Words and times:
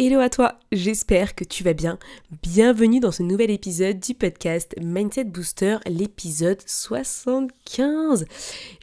Hello 0.00 0.20
à 0.20 0.30
toi, 0.30 0.60
j'espère 0.70 1.34
que 1.34 1.42
tu 1.42 1.64
vas 1.64 1.72
bien. 1.72 1.98
Bienvenue 2.40 3.00
dans 3.00 3.10
ce 3.10 3.24
nouvel 3.24 3.50
épisode 3.50 3.98
du 3.98 4.14
podcast 4.14 4.72
Mindset 4.80 5.24
Booster, 5.24 5.78
l'épisode 5.86 6.62
75. 6.64 8.24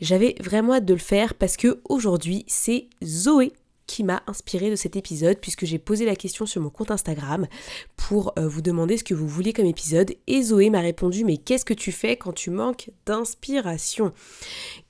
J'avais 0.02 0.36
vraiment 0.42 0.74
hâte 0.74 0.84
de 0.84 0.94
le 0.94 1.00
faire 1.00 1.34
parce 1.34 1.56
que 1.56 1.80
aujourd'hui 1.88 2.44
c'est 2.50 2.90
Zoé 3.02 3.54
qui 3.88 4.04
m'a 4.04 4.24
inspiré 4.28 4.70
de 4.70 4.76
cet 4.76 4.98
épisode 4.98 5.38
puisque 5.40 5.64
j'ai 5.64 5.80
posé 5.80 6.04
la 6.04 6.18
question 6.18 6.46
sur 6.46 6.62
mon 6.62 6.70
compte 6.70 6.92
Instagram 6.92 7.48
pour 7.96 8.34
euh, 8.38 8.46
vous 8.46 8.62
demander 8.62 8.98
ce 8.98 9.06
que 9.06 9.14
vous 9.14 9.28
vouliez 9.30 9.54
comme 9.54 9.68
épisode 9.68 10.12
et 10.28 10.42
Zoé 10.42 10.70
m'a 10.70 10.82
répondu 10.82 11.24
mais 11.24 11.38
qu'est-ce 11.38 11.64
que 11.64 11.74
tu 11.74 11.94
fais 11.94 12.18
quand 12.18 12.34
tu 12.34 12.50
manques 12.50 12.92
d'inspiration? 13.06 14.12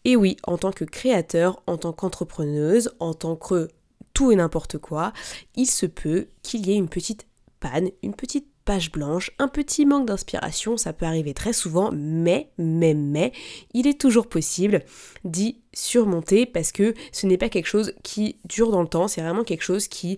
Et 0.06 0.16
oui, 0.16 0.38
en 0.48 0.58
tant 0.58 0.72
que 0.72 0.86
créateur, 0.86 1.62
en 1.68 1.78
tant 1.78 1.94
qu'entrepreneuse, 1.94 2.90
en 3.00 3.14
tant 3.14 3.36
que 3.36 3.70
tout 4.16 4.32
et 4.32 4.36
n'importe 4.36 4.80
quoi, 4.80 5.14
il 5.56 5.68
se 5.68 5.86
peut 5.86 6.30
qu'il 6.42 6.66
y 6.66 6.72
ait 6.72 6.78
une 6.78 6.90
petite 6.90 7.28
panne, 7.60 7.92
une 8.02 8.16
petite 8.16 8.48
page 8.64 8.92
blanche, 8.92 9.30
un 9.38 9.48
petit 9.48 9.86
manque 9.86 10.08
d'inspiration, 10.08 10.78
ça 10.78 10.92
peut 10.92 11.06
arriver 11.06 11.36
très 11.36 11.54
souvent, 11.54 11.92
mais, 11.94 12.50
mais, 12.58 12.96
mais, 12.96 13.32
il 13.74 13.86
est 13.86 14.00
toujours 14.02 14.28
possible 14.28 14.84
d'y 15.24 15.62
surmonter 15.74 16.48
parce 16.48 16.72
que 16.72 16.96
ce 17.12 17.28
n'est 17.28 17.38
pas 17.38 17.50
quelque 17.50 17.68
chose 17.68 17.94
qui 18.02 18.40
dure 18.46 18.72
dans 18.72 18.82
le 18.82 18.88
temps, 18.88 19.08
c'est 19.08 19.22
vraiment 19.22 19.44
quelque 19.44 19.64
chose 19.64 19.88
qui 19.88 20.18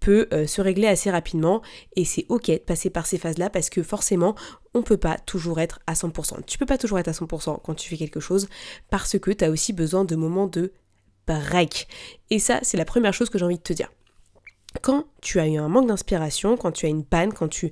peut 0.00 0.26
euh, 0.32 0.46
se 0.46 0.60
régler 0.60 0.88
assez 0.88 1.10
rapidement 1.10 1.62
et 1.96 2.04
c'est 2.04 2.26
ok 2.28 2.50
de 2.50 2.56
passer 2.58 2.90
par 2.90 3.06
ces 3.06 3.16
phases 3.16 3.38
là 3.38 3.48
parce 3.48 3.70
que 3.70 3.82
forcément 3.82 4.34
on 4.74 4.82
peut 4.82 4.98
pas 4.98 5.16
toujours 5.16 5.60
être 5.60 5.78
à 5.86 5.94
100%. 5.94 6.44
Tu 6.46 6.58
peux 6.58 6.66
pas 6.66 6.76
toujours 6.76 6.98
être 6.98 7.08
à 7.08 7.12
100% 7.12 7.60
quand 7.62 7.74
tu 7.74 7.88
fais 7.88 7.96
quelque 7.96 8.20
chose 8.20 8.48
parce 8.90 9.18
que 9.18 9.30
tu 9.30 9.44
as 9.44 9.50
aussi 9.50 9.72
besoin 9.72 10.04
de 10.04 10.14
moments 10.14 10.46
de 10.46 10.72
break. 11.26 11.88
Et 12.30 12.38
ça, 12.38 12.58
c'est 12.62 12.76
la 12.76 12.84
première 12.84 13.14
chose 13.14 13.30
que 13.30 13.38
j'ai 13.38 13.44
envie 13.44 13.58
de 13.58 13.62
te 13.62 13.72
dire. 13.72 13.90
Quand 14.82 15.04
tu 15.22 15.38
as 15.38 15.46
eu 15.46 15.56
un 15.56 15.68
manque 15.68 15.86
d'inspiration, 15.86 16.56
quand 16.56 16.72
tu 16.72 16.86
as 16.86 16.88
une 16.88 17.04
panne, 17.04 17.32
quand 17.32 17.46
tu 17.46 17.70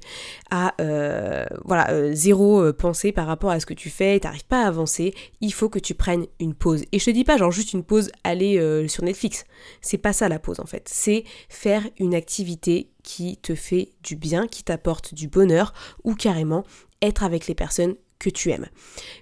as 0.50 0.72
euh, 0.80 1.44
voilà, 1.64 1.90
euh, 1.90 2.14
zéro 2.14 2.62
euh, 2.62 2.72
pensée 2.72 3.10
par 3.10 3.26
rapport 3.26 3.50
à 3.50 3.58
ce 3.58 3.66
que 3.66 3.74
tu 3.74 3.90
fais, 3.90 4.20
tu 4.20 4.26
n'arrives 4.26 4.46
pas 4.46 4.62
à 4.62 4.68
avancer, 4.68 5.12
il 5.40 5.52
faut 5.52 5.68
que 5.68 5.80
tu 5.80 5.94
prennes 5.94 6.26
une 6.38 6.54
pause. 6.54 6.84
Et 6.92 7.00
je 7.00 7.04
te 7.04 7.10
dis 7.10 7.24
pas 7.24 7.36
genre 7.36 7.50
juste 7.50 7.72
une 7.72 7.82
pause 7.82 8.10
aller 8.22 8.86
sur 8.88 9.02
Netflix. 9.02 9.44
C'est 9.80 9.98
pas 9.98 10.12
ça 10.12 10.28
la 10.28 10.38
pause 10.38 10.60
en 10.60 10.66
fait. 10.66 10.88
C'est 10.88 11.24
faire 11.48 11.82
une 11.98 12.14
activité 12.14 12.92
qui 13.02 13.36
te 13.36 13.56
fait 13.56 13.90
du 14.04 14.14
bien, 14.14 14.46
qui 14.46 14.62
t'apporte 14.62 15.12
du 15.12 15.26
bonheur 15.26 15.72
ou 16.04 16.14
carrément 16.14 16.64
être 17.02 17.24
avec 17.24 17.48
les 17.48 17.56
personnes 17.56 17.96
que 18.22 18.30
tu 18.30 18.50
aimes. 18.50 18.68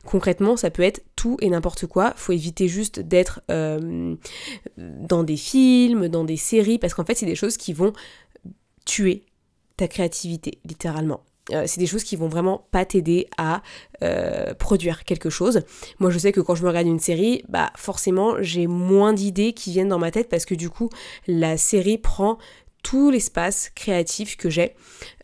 Concrètement, 0.05 0.56
ça 0.56 0.70
peut 0.70 0.83
être 0.83 1.03
tout 1.17 1.39
et 1.41 1.48
n'importe 1.48 1.87
quoi. 1.87 2.12
Faut 2.17 2.33
éviter 2.33 2.69
juste 2.69 3.01
d'être 3.01 3.41
euh, 3.51 4.15
dans 4.77 5.23
des 5.23 5.39
films, 5.39 6.09
dans 6.09 6.25
des 6.25 6.37
séries, 6.37 6.79
parce 6.79 6.93
qu'en 6.93 7.05
fait, 7.05 7.15
c'est 7.15 7.27
des 7.27 7.34
choses 7.34 7.56
qui 7.56 7.73
vont 7.73 7.95
tuer 8.84 9.25
ta 9.77 9.89
créativité, 9.89 10.59
littéralement. 10.67 11.23
Euh, 11.53 11.65
c'est 11.67 11.81
des 11.81 11.87
choses 11.87 12.05
qui 12.05 12.17
vont 12.17 12.28
vraiment 12.28 12.67
pas 12.71 12.84
t'aider 12.84 13.27
à 13.39 13.62
euh, 14.03 14.55
produire 14.55 15.05
quelque 15.05 15.31
chose. 15.31 15.62
Moi, 15.98 16.11
je 16.11 16.19
sais 16.19 16.33
que 16.33 16.41
quand 16.41 16.55
je 16.55 16.62
me 16.62 16.69
regarde 16.69 16.87
une 16.87 17.01
série, 17.01 17.43
bah 17.48 17.73
forcément, 17.77 18.37
j'ai 18.41 18.66
moins 18.66 19.12
d'idées 19.12 19.55
qui 19.55 19.72
viennent 19.72 19.89
dans 19.89 19.99
ma 19.99 20.10
tête 20.10 20.28
parce 20.28 20.44
que 20.44 20.55
du 20.55 20.69
coup, 20.69 20.91
la 21.27 21.56
série 21.56 21.99
prend 21.99 22.39
tout 22.82 23.10
l'espace 23.10 23.70
créatif 23.74 24.36
que 24.36 24.50
j'ai. 24.50 24.74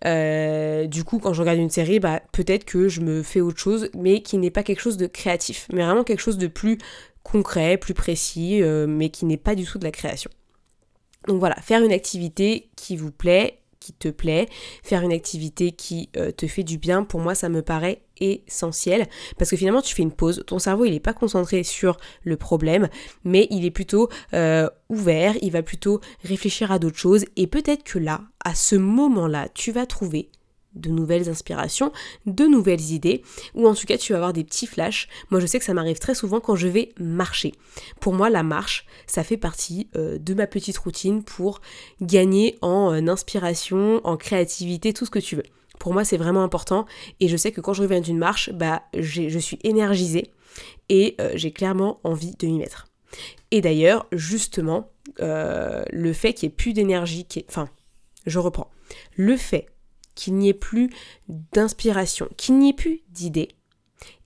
Euh, 0.04 0.86
du 0.86 1.04
coup, 1.04 1.18
quand 1.18 1.32
je 1.32 1.40
regarde 1.40 1.58
une 1.58 1.70
série, 1.70 2.00
bah, 2.00 2.20
peut-être 2.32 2.64
que 2.64 2.88
je 2.88 3.00
me 3.00 3.22
fais 3.22 3.40
autre 3.40 3.58
chose, 3.58 3.90
mais 3.94 4.22
qui 4.22 4.38
n'est 4.38 4.50
pas 4.50 4.62
quelque 4.62 4.80
chose 4.80 4.96
de 4.96 5.06
créatif, 5.06 5.66
mais 5.72 5.84
vraiment 5.84 6.04
quelque 6.04 6.20
chose 6.20 6.38
de 6.38 6.46
plus 6.46 6.78
concret, 7.22 7.76
plus 7.76 7.94
précis, 7.94 8.62
euh, 8.62 8.86
mais 8.86 9.08
qui 9.08 9.24
n'est 9.24 9.36
pas 9.36 9.54
du 9.54 9.64
tout 9.64 9.78
de 9.78 9.84
la 9.84 9.90
création. 9.90 10.30
Donc 11.26 11.38
voilà, 11.40 11.56
faire 11.56 11.82
une 11.82 11.92
activité 11.92 12.70
qui 12.76 12.96
vous 12.96 13.10
plaît 13.10 13.60
qui 13.86 13.92
te 13.92 14.08
plaît, 14.08 14.48
faire 14.82 15.02
une 15.02 15.12
activité 15.12 15.70
qui 15.70 16.08
euh, 16.16 16.32
te 16.32 16.48
fait 16.48 16.64
du 16.64 16.76
bien, 16.76 17.04
pour 17.04 17.20
moi 17.20 17.36
ça 17.36 17.48
me 17.48 17.62
paraît 17.62 18.00
essentiel 18.20 19.06
parce 19.38 19.50
que 19.50 19.56
finalement 19.56 19.82
tu 19.82 19.94
fais 19.94 20.02
une 20.02 20.12
pause, 20.12 20.44
ton 20.46 20.58
cerveau 20.58 20.84
il 20.84 20.92
n'est 20.92 21.00
pas 21.00 21.12
concentré 21.12 21.62
sur 21.62 21.96
le 22.22 22.36
problème 22.36 22.88
mais 23.24 23.46
il 23.50 23.64
est 23.64 23.70
plutôt 23.70 24.08
euh, 24.34 24.68
ouvert, 24.88 25.34
il 25.42 25.52
va 25.52 25.62
plutôt 25.62 26.00
réfléchir 26.24 26.72
à 26.72 26.78
d'autres 26.78 26.98
choses 26.98 27.24
et 27.36 27.46
peut-être 27.46 27.84
que 27.84 27.98
là, 27.98 28.22
à 28.44 28.54
ce 28.54 28.76
moment-là, 28.76 29.48
tu 29.54 29.72
vas 29.72 29.86
trouver 29.86 30.30
de 30.74 30.90
nouvelles 30.90 31.28
inspirations, 31.28 31.90
de 32.26 32.44
nouvelles 32.44 32.92
idées, 32.92 33.22
ou 33.54 33.66
en 33.66 33.74
tout 33.74 33.86
cas 33.86 33.96
tu 33.96 34.12
vas 34.12 34.18
avoir 34.18 34.32
des 34.34 34.44
petits 34.44 34.66
flashs. 34.66 35.08
Moi 35.30 35.40
je 35.40 35.46
sais 35.46 35.58
que 35.58 35.64
ça 35.64 35.72
m'arrive 35.72 35.98
très 35.98 36.14
souvent 36.14 36.38
quand 36.38 36.54
je 36.54 36.68
vais 36.68 36.92
marcher. 37.00 37.52
Pour 37.98 38.12
moi 38.12 38.28
la 38.28 38.42
marche, 38.42 38.86
ça 39.06 39.24
fait 39.24 39.38
partie 39.38 39.88
euh, 39.96 40.18
de 40.18 40.34
ma 40.34 40.46
petite 40.46 40.76
routine 40.76 41.24
pour 41.24 41.60
gagner 42.02 42.58
en 42.60 42.92
euh, 42.92 43.10
inspiration, 43.10 44.00
en 44.04 44.16
créativité, 44.18 44.92
tout 44.92 45.06
ce 45.06 45.10
que 45.10 45.18
tu 45.18 45.36
veux. 45.36 45.44
Pour 45.78 45.92
moi 45.92 46.04
c'est 46.04 46.16
vraiment 46.16 46.42
important 46.42 46.86
et 47.20 47.28
je 47.28 47.36
sais 47.36 47.52
que 47.52 47.60
quand 47.60 47.72
je 47.72 47.82
reviens 47.82 48.00
d'une 48.00 48.18
marche, 48.18 48.50
bah 48.52 48.82
je 48.94 49.38
suis 49.38 49.58
énergisée 49.62 50.30
et 50.88 51.16
euh, 51.20 51.32
j'ai 51.34 51.52
clairement 51.52 52.00
envie 52.04 52.34
de 52.36 52.46
m'y 52.46 52.58
mettre. 52.58 52.86
Et 53.50 53.60
d'ailleurs, 53.60 54.06
justement, 54.12 54.90
le 55.18 56.12
fait 56.12 56.34
qu'il 56.34 56.48
n'y 56.48 56.52
ait 56.52 56.56
plus 56.56 56.72
d'énergie, 56.72 57.26
enfin, 57.48 57.68
je 58.26 58.38
reprends. 58.38 58.70
Le 59.14 59.36
fait 59.36 59.66
qu'il 60.14 60.34
n'y 60.34 60.48
ait 60.48 60.54
plus 60.54 60.90
d'inspiration, 61.28 62.28
qu'il 62.36 62.58
n'y 62.58 62.70
ait 62.70 62.74
plus 62.74 63.02
d'idées, 63.10 63.50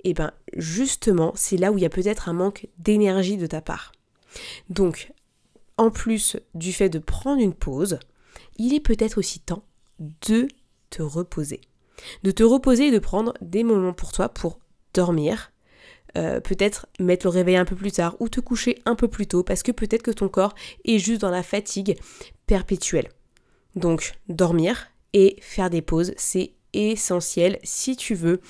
et 0.03 0.10
eh 0.10 0.15
bien 0.15 0.33
justement, 0.56 1.33
c'est 1.37 1.56
là 1.56 1.72
où 1.72 1.78
il 1.78 1.83
y 1.83 1.87
a 1.87 1.91
peut-être 1.91 2.28
un 2.28 2.33
manque 2.33 2.69
d'énergie 2.78 3.37
de 3.37 3.47
ta 3.47 3.60
part. 3.60 3.93
Donc, 4.71 5.12
en 5.77 5.91
plus 5.91 6.37
du 6.55 6.72
fait 6.72 6.89
de 6.89 6.99
prendre 6.99 7.43
une 7.43 7.55
pause, 7.55 7.99
il 8.56 8.75
est 8.75 8.81
peut-être 8.81 9.19
aussi 9.19 9.41
temps 9.41 9.65
de 9.99 10.49
te 10.91 11.03
reposer. 11.03 11.61
De 12.23 12.31
te 12.31 12.43
reposer 12.43 12.89
et 12.89 12.91
de 12.91 12.99
prendre 12.99 13.34
des 13.41 13.65
moments 13.65 13.93
pour 13.93 14.12
toi 14.12 14.28
pour 14.28 14.59
dormir, 14.95 15.53
euh, 16.17 16.41
peut-être 16.41 16.87
mettre 16.99 17.27
le 17.27 17.31
réveil 17.31 17.56
un 17.56 17.65
peu 17.65 17.77
plus 17.77 17.93
tard 17.93 18.17
ou 18.21 18.28
te 18.28 18.41
coucher 18.41 18.78
un 18.84 18.97
peu 18.97 19.09
plus 19.09 19.27
tôt 19.27 19.45
parce 19.45 19.62
que 19.62 19.73
peut-être 19.73 20.03
que 20.03 20.11
ton 20.11 20.28
corps 20.28 20.55
est 20.84 20.99
juste 20.99 21.21
dans 21.21 21.31
la 21.31 21.43
fatigue 21.43 21.99
perpétuelle. 22.47 23.09
Donc 23.77 24.15
dormir, 24.28 24.91
et 25.12 25.37
faire 25.41 25.71
des 25.71 25.83
pauses, 25.83 26.12
c'est 26.17 26.53
essentiel 26.73 27.59
si 27.62 27.97
tu 27.97 28.15
veux 28.15 28.41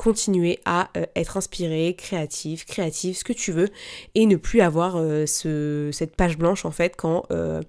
continuer 0.00 0.60
à 0.64 0.88
euh, 0.96 1.04
être 1.14 1.36
inspiré, 1.36 1.94
créatif, 1.94 2.64
créatif, 2.64 3.18
ce 3.18 3.24
que 3.24 3.34
tu 3.34 3.52
veux, 3.52 3.68
et 4.14 4.24
ne 4.24 4.36
plus 4.36 4.62
avoir 4.62 4.96
euh, 4.96 5.26
ce, 5.26 5.90
cette 5.92 6.16
page 6.16 6.38
blanche 6.38 6.64
en 6.64 6.70
fait 6.70 6.96
quand 6.96 7.26
euh, 7.30 7.60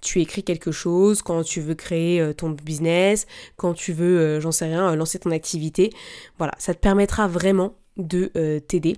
tu 0.00 0.20
écris 0.20 0.44
quelque 0.44 0.70
chose, 0.70 1.20
quand 1.20 1.42
tu 1.42 1.60
veux 1.60 1.74
créer 1.74 2.32
ton 2.34 2.50
business, 2.50 3.26
quand 3.56 3.74
tu 3.74 3.92
veux, 3.92 4.38
j'en 4.38 4.52
sais 4.52 4.66
rien, 4.66 4.94
lancer 4.94 5.18
ton 5.18 5.32
activité. 5.32 5.90
Voilà, 6.38 6.52
ça 6.58 6.74
te 6.74 6.78
permettra 6.78 7.26
vraiment 7.26 7.74
de 7.96 8.30
t'aider. 8.68 8.96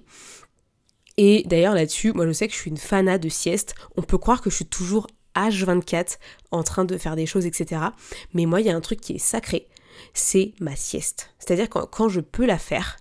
Et 1.16 1.44
d'ailleurs 1.46 1.74
là-dessus, 1.74 2.12
moi 2.12 2.26
je 2.26 2.32
sais 2.32 2.46
que 2.46 2.52
je 2.52 2.58
suis 2.58 2.70
une 2.70 2.76
fanat 2.76 3.16
de 3.16 3.30
sieste. 3.30 3.74
On 3.96 4.02
peut 4.02 4.18
croire 4.18 4.42
que 4.42 4.50
je 4.50 4.56
suis 4.56 4.66
toujours 4.66 5.06
H24 5.34 6.18
en 6.50 6.62
train 6.62 6.84
de 6.84 6.96
faire 6.98 7.16
des 7.16 7.26
choses, 7.26 7.46
etc. 7.46 7.80
Mais 8.34 8.46
moi, 8.46 8.60
il 8.60 8.66
y 8.66 8.70
a 8.70 8.76
un 8.76 8.80
truc 8.80 9.00
qui 9.00 9.14
est 9.14 9.18
sacré, 9.18 9.66
c'est 10.14 10.54
ma 10.60 10.76
sieste. 10.76 11.34
C'est-à-dire 11.38 11.68
quand, 11.68 12.08
je 12.08 12.20
peux 12.20 12.46
la 12.46 12.58
faire, 12.58 12.98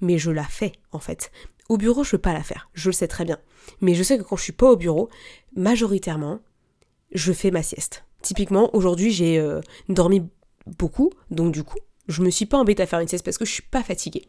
mais 0.00 0.18
je 0.18 0.30
la 0.30 0.44
fais 0.44 0.72
en 0.92 0.98
fait. 0.98 1.30
Au 1.68 1.76
bureau, 1.76 2.04
je 2.04 2.12
peux 2.12 2.18
pas 2.18 2.32
la 2.32 2.42
faire, 2.42 2.70
je 2.72 2.88
le 2.88 2.94
sais 2.94 3.08
très 3.08 3.24
bien. 3.24 3.38
Mais 3.80 3.94
je 3.94 4.02
sais 4.02 4.16
que 4.16 4.22
quand 4.22 4.36
je 4.36 4.42
suis 4.42 4.52
pas 4.52 4.70
au 4.70 4.76
bureau, 4.76 5.10
majoritairement, 5.54 6.40
je 7.12 7.32
fais 7.32 7.50
ma 7.50 7.62
sieste. 7.62 8.04
Typiquement, 8.22 8.74
aujourd'hui, 8.74 9.10
j'ai 9.10 9.38
euh, 9.38 9.60
dormi 9.88 10.22
beaucoup, 10.66 11.10
donc 11.30 11.52
du 11.52 11.62
coup, 11.62 11.78
je 12.08 12.22
me 12.22 12.30
suis 12.30 12.46
pas 12.46 12.58
embêtée 12.58 12.82
à 12.82 12.86
faire 12.86 13.00
une 13.00 13.08
sieste 13.08 13.24
parce 13.24 13.38
que 13.38 13.44
je 13.44 13.52
suis 13.52 13.62
pas 13.62 13.82
fatiguée. 13.82 14.26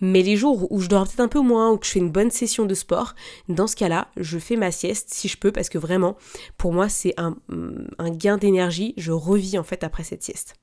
Mais 0.00 0.22
les 0.22 0.36
jours 0.36 0.70
où 0.70 0.80
je 0.80 0.88
dors 0.88 1.04
peut-être 1.04 1.20
un 1.20 1.28
peu 1.28 1.40
moins 1.40 1.72
ou 1.72 1.78
que 1.78 1.86
je 1.86 1.92
fais 1.92 1.98
une 1.98 2.10
bonne 2.10 2.30
session 2.30 2.66
de 2.66 2.74
sport, 2.74 3.14
dans 3.48 3.66
ce 3.66 3.74
cas-là, 3.76 4.08
je 4.18 4.38
fais 4.38 4.56
ma 4.56 4.70
sieste 4.70 5.08
si 5.12 5.28
je 5.28 5.38
peux 5.38 5.50
parce 5.50 5.70
que 5.70 5.78
vraiment, 5.78 6.16
pour 6.58 6.72
moi, 6.72 6.88
c'est 6.88 7.14
un, 7.16 7.36
gain 8.10 8.36
d'énergie. 8.36 8.94
Je 8.98 9.12
revis 9.12 9.58
en 9.58 9.64
fait 9.64 9.82
après 9.82 10.04
cette 10.04 10.22
sieste. 10.22 10.54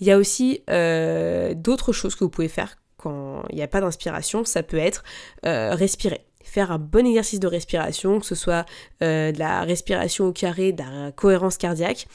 Il 0.00 0.06
y 0.06 0.10
a 0.10 0.18
aussi 0.18 0.62
euh, 0.70 1.54
d'autres 1.54 1.92
choses 1.92 2.14
que 2.14 2.24
vous 2.24 2.30
pouvez 2.30 2.48
faire 2.48 2.76
quand 2.96 3.44
il 3.50 3.56
n'y 3.56 3.62
a 3.62 3.68
pas 3.68 3.80
d'inspiration. 3.80 4.44
Ça 4.44 4.62
peut 4.62 4.78
être 4.78 5.04
euh, 5.46 5.74
respirer 5.74 6.26
faire 6.46 6.70
un 6.70 6.78
bon 6.78 7.06
exercice 7.06 7.40
de 7.40 7.46
respiration, 7.46 8.20
que 8.20 8.26
ce 8.26 8.34
soit 8.34 8.66
euh, 9.02 9.32
de 9.32 9.38
la 9.38 9.62
respiration 9.62 10.26
au 10.26 10.32
carré, 10.32 10.72
de 10.72 10.82
la 10.82 11.10
cohérence 11.10 11.56
cardiaque. 11.56 12.06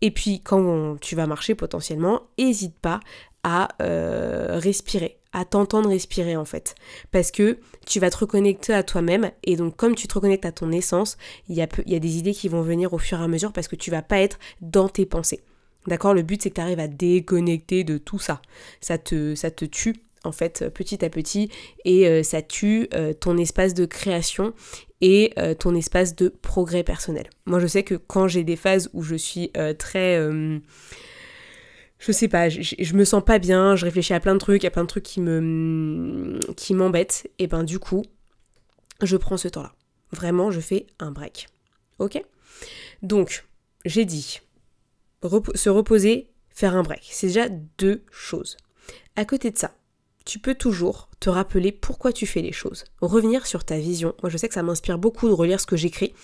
Et 0.00 0.12
puis 0.12 0.40
quand 0.40 0.96
tu 1.00 1.16
vas 1.16 1.26
marcher 1.26 1.56
potentiellement, 1.56 2.22
n'hésite 2.38 2.78
pas 2.78 3.00
à 3.42 3.68
respirer 3.80 5.18
à 5.32 5.44
t'entendre 5.44 5.88
respirer 5.88 6.36
en 6.36 6.44
fait. 6.44 6.74
Parce 7.10 7.30
que 7.30 7.58
tu 7.86 8.00
vas 8.00 8.10
te 8.10 8.18
reconnecter 8.18 8.72
à 8.72 8.82
toi-même 8.82 9.30
et 9.42 9.56
donc 9.56 9.76
comme 9.76 9.94
tu 9.94 10.06
te 10.06 10.14
reconnectes 10.14 10.44
à 10.44 10.52
ton 10.52 10.70
essence, 10.70 11.16
il 11.48 11.56
y 11.56 11.62
a, 11.62 11.68
y 11.86 11.94
a 11.94 11.98
des 11.98 12.18
idées 12.18 12.34
qui 12.34 12.48
vont 12.48 12.62
venir 12.62 12.92
au 12.92 12.98
fur 12.98 13.20
et 13.20 13.24
à 13.24 13.28
mesure 13.28 13.52
parce 13.52 13.68
que 13.68 13.76
tu 13.76 13.90
vas 13.90 14.02
pas 14.02 14.18
être 14.18 14.38
dans 14.60 14.88
tes 14.88 15.06
pensées. 15.06 15.42
D'accord 15.86 16.14
Le 16.14 16.22
but 16.22 16.42
c'est 16.42 16.50
que 16.50 16.56
tu 16.56 16.60
arrives 16.60 16.80
à 16.80 16.88
déconnecter 16.88 17.84
de 17.84 17.98
tout 17.98 18.18
ça. 18.18 18.40
Ça 18.80 18.98
te, 18.98 19.34
ça 19.34 19.50
te 19.50 19.64
tue 19.64 19.96
en 20.24 20.32
fait 20.32 20.68
petit 20.72 21.04
à 21.04 21.10
petit 21.10 21.50
et 21.84 22.06
euh, 22.06 22.22
ça 22.22 22.42
tue 22.42 22.88
euh, 22.94 23.12
ton 23.12 23.36
espace 23.36 23.74
de 23.74 23.86
création 23.86 24.54
et 25.00 25.32
euh, 25.38 25.54
ton 25.54 25.74
espace 25.74 26.14
de 26.14 26.28
progrès 26.28 26.84
personnel. 26.84 27.28
Moi 27.46 27.58
je 27.58 27.66
sais 27.66 27.82
que 27.82 27.94
quand 27.94 28.28
j'ai 28.28 28.44
des 28.44 28.56
phases 28.56 28.88
où 28.92 29.02
je 29.02 29.16
suis 29.16 29.50
très 29.78 30.18
je 32.04 32.10
sais 32.10 32.26
pas, 32.26 32.48
je, 32.48 32.94
me 32.94 33.04
sens 33.04 33.24
pas 33.24 33.38
bien, 33.38 33.76
je 33.76 33.84
réfléchis 33.84 34.12
à 34.12 34.18
plein 34.18 34.34
de 34.34 34.40
trucs, 34.40 34.64
à 34.64 34.70
plein 34.70 34.82
de 34.82 34.88
trucs 34.88 35.04
qui 35.04 35.20
me 35.20 36.40
qui 36.56 36.74
m'embêtent, 36.74 37.30
et 37.38 37.46
ben 37.46 37.62
du 37.62 37.78
coup, 37.78 38.02
je 39.02 39.16
prends 39.16 39.36
ce 39.36 39.46
temps-là. 39.46 39.72
Vraiment, 40.10 40.50
je 40.50 40.58
fais 40.58 40.86
un 40.98 41.12
break. 41.12 41.48
Ok? 42.00 42.20
Donc, 43.02 43.44
j'ai 43.84 44.04
dit, 44.04 44.40
se 45.54 45.68
reposer, 45.68 46.30
faire 46.50 46.76
un 46.76 46.82
break. 46.82 47.08
C'est 47.10 47.28
déjà 47.28 47.48
deux 47.78 48.04
choses. 48.10 48.56
À 49.16 49.24
côté 49.24 49.50
de 49.50 49.58
ça, 49.58 49.74
tu 50.24 50.38
peux 50.38 50.54
toujours 50.54 51.08
te 51.20 51.30
rappeler 51.30 51.72
pourquoi 51.72 52.12
tu 52.12 52.26
fais 52.26 52.42
les 52.42 52.52
choses. 52.52 52.84
Revenir 53.00 53.46
sur 53.46 53.64
ta 53.64 53.78
vision. 53.78 54.14
Moi, 54.22 54.30
je 54.30 54.36
sais 54.36 54.48
que 54.48 54.54
ça 54.54 54.62
m'inspire 54.62 54.98
beaucoup 54.98 55.28
de 55.28 55.32
relire 55.32 55.60
ce 55.60 55.66
que 55.66 55.76
j'écris 55.76 56.14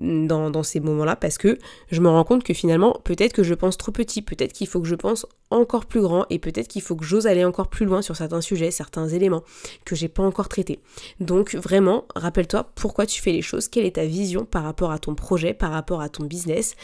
dans, 0.00 0.62
ces 0.62 0.80
moments-là 0.80 1.16
parce 1.16 1.38
que 1.38 1.58
je 1.90 2.00
me 2.00 2.08
rends 2.08 2.24
compte 2.24 2.44
que 2.44 2.54
finalement 2.54 3.00
peut-être 3.04 3.32
que 3.32 3.42
je 3.42 3.54
pense 3.54 3.76
trop 3.76 3.92
petit, 3.92 4.22
peut-être 4.22 4.52
qu'il 4.52 4.66
faut 4.66 4.80
que 4.80 4.88
je 4.88 4.94
pense 4.94 5.26
encore 5.50 5.86
plus 5.86 6.00
grand 6.00 6.26
et 6.28 6.38
peut-être 6.38 6.68
qu'il 6.68 6.82
faut 6.82 6.96
que 6.96 7.04
j'ose 7.04 7.26
aller 7.26 7.44
encore 7.44 7.68
plus 7.68 7.86
loin 7.86 8.02
sur 8.02 8.16
certains 8.16 8.40
sujets, 8.40 8.70
certains 8.70 9.08
éléments 9.08 9.42
que 9.84 9.94
j'ai 9.94 10.08
pas 10.08 10.22
encore 10.22 10.48
traités. 10.48 10.80
Donc 11.20 11.54
vraiment, 11.54 12.04
rappelle-toi 12.14 12.70
pourquoi 12.74 13.06
tu 13.06 13.22
fais 13.22 13.32
les 13.32 13.42
choses, 13.42 13.68
quelle 13.68 13.86
est 13.86 13.96
ta 13.96 14.04
vision 14.04 14.44
par 14.44 14.64
rapport 14.64 14.90
à 14.90 14.98
ton 14.98 15.14
projet, 15.14 15.54
par 15.54 15.70
rapport 15.70 16.00
à 16.00 16.08
ton 16.08 16.24
business, 16.24 16.74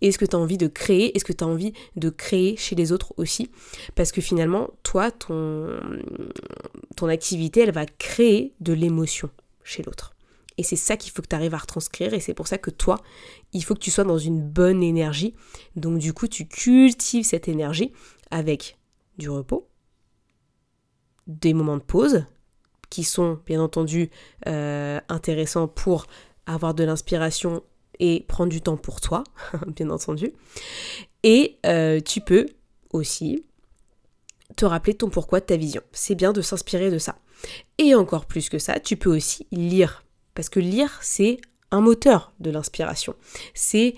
est-ce 0.00 0.18
que 0.18 0.24
tu 0.24 0.36
as 0.36 0.38
envie 0.38 0.58
de 0.58 0.66
créer, 0.66 1.16
est-ce 1.16 1.24
que 1.24 1.32
tu 1.32 1.44
as 1.44 1.46
envie 1.46 1.72
de 1.96 2.10
créer 2.10 2.56
chez 2.56 2.74
les 2.74 2.92
autres 2.92 3.14
aussi? 3.16 3.50
Parce 3.94 4.12
que 4.12 4.20
finalement 4.20 4.70
toi 4.82 5.10
ton 5.10 5.68
ton 6.96 7.08
activité, 7.08 7.60
elle 7.60 7.72
va 7.72 7.86
créer 7.86 8.52
de 8.60 8.72
l'émotion 8.72 9.30
chez 9.62 9.82
l'autre. 9.82 10.17
Et 10.58 10.64
c'est 10.64 10.76
ça 10.76 10.96
qu'il 10.96 11.12
faut 11.12 11.22
que 11.22 11.28
tu 11.28 11.36
arrives 11.36 11.54
à 11.54 11.58
retranscrire. 11.58 12.12
Et 12.12 12.20
c'est 12.20 12.34
pour 12.34 12.48
ça 12.48 12.58
que 12.58 12.70
toi, 12.70 13.00
il 13.52 13.64
faut 13.64 13.74
que 13.74 13.80
tu 13.80 13.90
sois 13.90 14.04
dans 14.04 14.18
une 14.18 14.42
bonne 14.42 14.82
énergie. 14.82 15.34
Donc 15.76 15.98
du 15.98 16.12
coup, 16.12 16.26
tu 16.26 16.46
cultives 16.46 17.24
cette 17.24 17.48
énergie 17.48 17.92
avec 18.30 18.76
du 19.16 19.30
repos, 19.30 19.68
des 21.26 21.54
moments 21.54 21.76
de 21.76 21.82
pause, 21.82 22.24
qui 22.90 23.04
sont 23.04 23.38
bien 23.46 23.62
entendu 23.62 24.10
euh, 24.46 25.00
intéressants 25.08 25.68
pour 25.68 26.06
avoir 26.46 26.74
de 26.74 26.84
l'inspiration 26.84 27.62
et 28.00 28.24
prendre 28.28 28.50
du 28.50 28.60
temps 28.60 28.76
pour 28.76 29.00
toi, 29.00 29.24
bien 29.68 29.90
entendu. 29.90 30.32
Et 31.22 31.58
euh, 31.66 32.00
tu 32.00 32.20
peux 32.20 32.46
aussi 32.92 33.44
te 34.56 34.64
rappeler 34.64 34.94
ton 34.94 35.10
pourquoi 35.10 35.40
de 35.40 35.44
ta 35.44 35.56
vision. 35.56 35.82
C'est 35.92 36.14
bien 36.14 36.32
de 36.32 36.40
s'inspirer 36.42 36.90
de 36.90 36.98
ça. 36.98 37.16
Et 37.76 37.94
encore 37.94 38.26
plus 38.26 38.48
que 38.48 38.58
ça, 38.58 38.80
tu 38.80 38.96
peux 38.96 39.14
aussi 39.14 39.46
lire 39.52 40.04
parce 40.38 40.50
que 40.50 40.60
lire, 40.60 41.00
c'est 41.02 41.38
un 41.72 41.80
moteur 41.80 42.32
de 42.38 42.52
l'inspiration. 42.52 43.16
C'est 43.54 43.96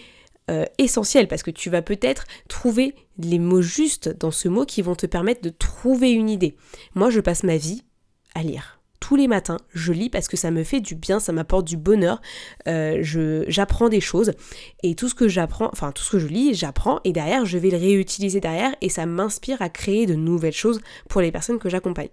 euh, 0.50 0.64
essentiel 0.78 1.28
parce 1.28 1.42
que 1.42 1.50
tu 1.50 1.68
vas 1.68 1.82
peut-être 1.82 2.24
trouver 2.48 2.94
les 3.18 3.38
mots 3.38 3.60
justes 3.60 4.08
dans 4.08 4.30
ce 4.30 4.48
mot 4.48 4.64
qui 4.64 4.80
vont 4.80 4.94
te 4.94 5.04
permettre 5.04 5.42
de 5.42 5.50
trouver 5.50 6.12
une 6.12 6.30
idée. 6.30 6.56
Moi, 6.94 7.10
je 7.10 7.20
passe 7.20 7.42
ma 7.42 7.58
vie 7.58 7.82
à 8.34 8.42
lire. 8.42 8.80
Tous 9.00 9.16
les 9.16 9.28
matins, 9.28 9.58
je 9.74 9.92
lis 9.92 10.08
parce 10.08 10.28
que 10.28 10.38
ça 10.38 10.50
me 10.50 10.64
fait 10.64 10.80
du 10.80 10.94
bien, 10.94 11.20
ça 11.20 11.32
m'apporte 11.32 11.66
du 11.66 11.76
bonheur. 11.76 12.22
Euh, 12.66 13.44
j'apprends 13.46 13.90
des 13.90 14.00
choses 14.00 14.32
et 14.82 14.94
tout 14.94 15.10
ce 15.10 15.14
que 15.14 15.28
j'apprends, 15.28 15.68
enfin 15.74 15.92
tout 15.92 16.02
ce 16.02 16.12
que 16.12 16.18
je 16.18 16.26
lis, 16.26 16.54
j'apprends 16.54 17.00
et 17.04 17.12
derrière, 17.12 17.44
je 17.44 17.58
vais 17.58 17.68
le 17.68 17.76
réutiliser 17.76 18.40
derrière 18.40 18.74
et 18.80 18.88
ça 18.88 19.04
m'inspire 19.04 19.60
à 19.60 19.68
créer 19.68 20.06
de 20.06 20.14
nouvelles 20.14 20.54
choses 20.54 20.80
pour 21.10 21.20
les 21.20 21.32
personnes 21.32 21.58
que 21.58 21.68
j'accompagne. 21.68 22.08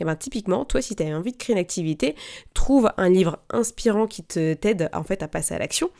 Et 0.00 0.04
bien 0.04 0.16
typiquement, 0.16 0.64
toi 0.64 0.82
si 0.82 0.96
tu 0.96 1.02
as 1.02 1.16
envie 1.16 1.32
de 1.32 1.36
créer 1.36 1.54
une 1.54 1.60
activité, 1.60 2.16
trouve 2.54 2.90
un 2.96 3.08
livre 3.08 3.38
inspirant 3.50 4.06
qui 4.06 4.24
te 4.24 4.54
t'aide 4.54 4.88
en 4.92 5.04
fait 5.04 5.22
à 5.22 5.28
passer 5.28 5.54
à 5.54 5.58
l'action. 5.58 5.90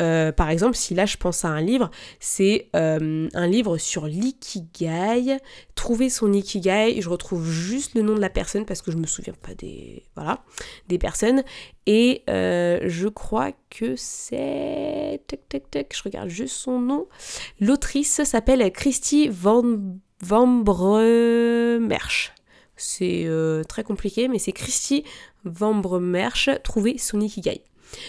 Euh, 0.00 0.32
par 0.32 0.50
exemple, 0.50 0.76
si 0.76 0.94
là 0.94 1.06
je 1.06 1.16
pense 1.16 1.44
à 1.44 1.48
un 1.48 1.60
livre, 1.60 1.90
c'est 2.20 2.68
euh, 2.76 3.28
un 3.32 3.46
livre 3.46 3.78
sur 3.78 4.06
l'ikigai, 4.06 5.38
trouver 5.74 6.10
son 6.10 6.32
ikigai, 6.32 7.00
je 7.00 7.08
retrouve 7.08 7.48
juste 7.48 7.94
le 7.94 8.02
nom 8.02 8.14
de 8.14 8.20
la 8.20 8.30
personne 8.30 8.64
parce 8.64 8.82
que 8.82 8.90
je 8.90 8.96
me 8.96 9.06
souviens 9.06 9.34
pas 9.42 9.54
des 9.54 10.98
personnes 10.98 11.42
et 11.86 12.22
euh, 12.28 12.80
je 12.84 13.08
crois 13.08 13.52
que 13.70 13.96
c'est 13.96 15.22
tac 15.26 15.40
tac 15.48 15.70
tac, 15.70 15.96
je 15.96 16.02
regarde 16.02 16.28
juste 16.28 16.54
son 16.54 16.80
nom. 16.80 17.06
L'autrice 17.60 18.22
s'appelle 18.24 18.70
Christy 18.72 19.28
Van 19.28 19.62
Vambremersch. 20.20 22.32
C'est 22.78 23.24
euh, 23.26 23.62
très 23.64 23.84
compliqué, 23.84 24.28
mais 24.28 24.38
c'est 24.38 24.52
Christy 24.52 25.04
Vambremersch, 25.44 26.48
Trouver 26.62 26.96
son 26.96 27.20
Ikigai. 27.20 27.62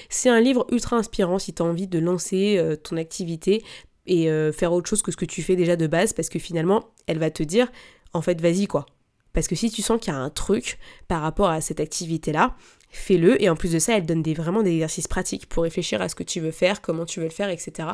C'est 0.09 0.29
un 0.29 0.39
livre 0.39 0.65
ultra 0.71 0.97
inspirant 0.97 1.39
si 1.39 1.53
tu 1.53 1.61
as 1.61 1.65
envie 1.65 1.87
de 1.87 1.99
lancer 1.99 2.57
euh, 2.57 2.75
ton 2.75 2.97
activité 2.97 3.63
et 4.05 4.29
euh, 4.29 4.51
faire 4.51 4.71
autre 4.73 4.89
chose 4.89 5.01
que 5.01 5.11
ce 5.11 5.17
que 5.17 5.25
tu 5.25 5.41
fais 5.41 5.55
déjà 5.55 5.75
de 5.75 5.87
base, 5.87 6.13
parce 6.13 6.29
que 6.29 6.39
finalement, 6.39 6.89
elle 7.07 7.19
va 7.19 7.31
te 7.31 7.43
dire, 7.43 7.71
en 8.13 8.21
fait, 8.21 8.39
vas-y 8.41 8.67
quoi. 8.67 8.85
Parce 9.33 9.47
que 9.47 9.55
si 9.55 9.69
tu 9.69 9.81
sens 9.81 9.99
qu'il 9.99 10.13
y 10.13 10.15
a 10.15 10.19
un 10.19 10.29
truc 10.29 10.79
par 11.07 11.21
rapport 11.21 11.49
à 11.49 11.61
cette 11.61 11.79
activité-là, 11.79 12.55
fais-le. 12.89 13.41
Et 13.41 13.49
en 13.49 13.55
plus 13.55 13.71
de 13.71 13.79
ça, 13.79 13.97
elle 13.97 14.05
donne 14.05 14.21
des, 14.21 14.33
vraiment 14.33 14.63
des 14.63 14.71
exercices 14.71 15.07
pratiques 15.07 15.47
pour 15.47 15.63
réfléchir 15.63 16.01
à 16.01 16.09
ce 16.09 16.15
que 16.15 16.23
tu 16.23 16.39
veux 16.39 16.51
faire, 16.51 16.81
comment 16.81 17.05
tu 17.05 17.19
veux 17.19 17.27
le 17.27 17.31
faire, 17.31 17.49
etc. 17.49 17.89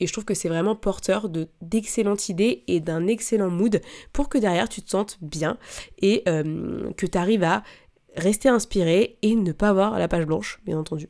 Et 0.00 0.06
je 0.06 0.12
trouve 0.12 0.24
que 0.24 0.34
c'est 0.34 0.48
vraiment 0.48 0.74
porteur 0.74 1.28
de 1.28 1.48
d'excellentes 1.60 2.28
idées 2.28 2.64
et 2.66 2.80
d'un 2.80 3.06
excellent 3.06 3.50
mood 3.50 3.80
pour 4.12 4.28
que 4.28 4.38
derrière 4.38 4.68
tu 4.68 4.82
te 4.82 4.90
sentes 4.90 5.18
bien 5.20 5.58
et 6.00 6.22
euh, 6.28 6.90
que 6.96 7.06
tu 7.06 7.18
arrives 7.18 7.44
à 7.44 7.62
rester 8.16 8.48
inspiré 8.48 9.18
et 9.22 9.34
ne 9.34 9.52
pas 9.52 9.68
avoir 9.68 9.98
la 9.98 10.08
page 10.08 10.26
blanche, 10.26 10.60
bien 10.64 10.78
entendu. 10.78 11.08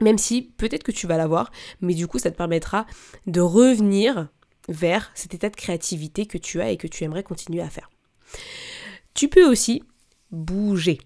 Même 0.00 0.18
si 0.18 0.42
peut-être 0.42 0.82
que 0.82 0.92
tu 0.92 1.06
vas 1.06 1.16
l'avoir, 1.16 1.50
mais 1.80 1.94
du 1.94 2.06
coup 2.06 2.18
ça 2.18 2.30
te 2.30 2.36
permettra 2.36 2.86
de 3.26 3.40
revenir 3.40 4.28
vers 4.68 5.10
cet 5.14 5.34
état 5.34 5.50
de 5.50 5.56
créativité 5.56 6.26
que 6.26 6.38
tu 6.38 6.60
as 6.60 6.70
et 6.70 6.76
que 6.76 6.86
tu 6.86 7.04
aimerais 7.04 7.22
continuer 7.22 7.60
à 7.60 7.68
faire. 7.68 7.90
Tu 9.14 9.28
peux 9.28 9.48
aussi 9.48 9.82
bouger. 10.30 11.00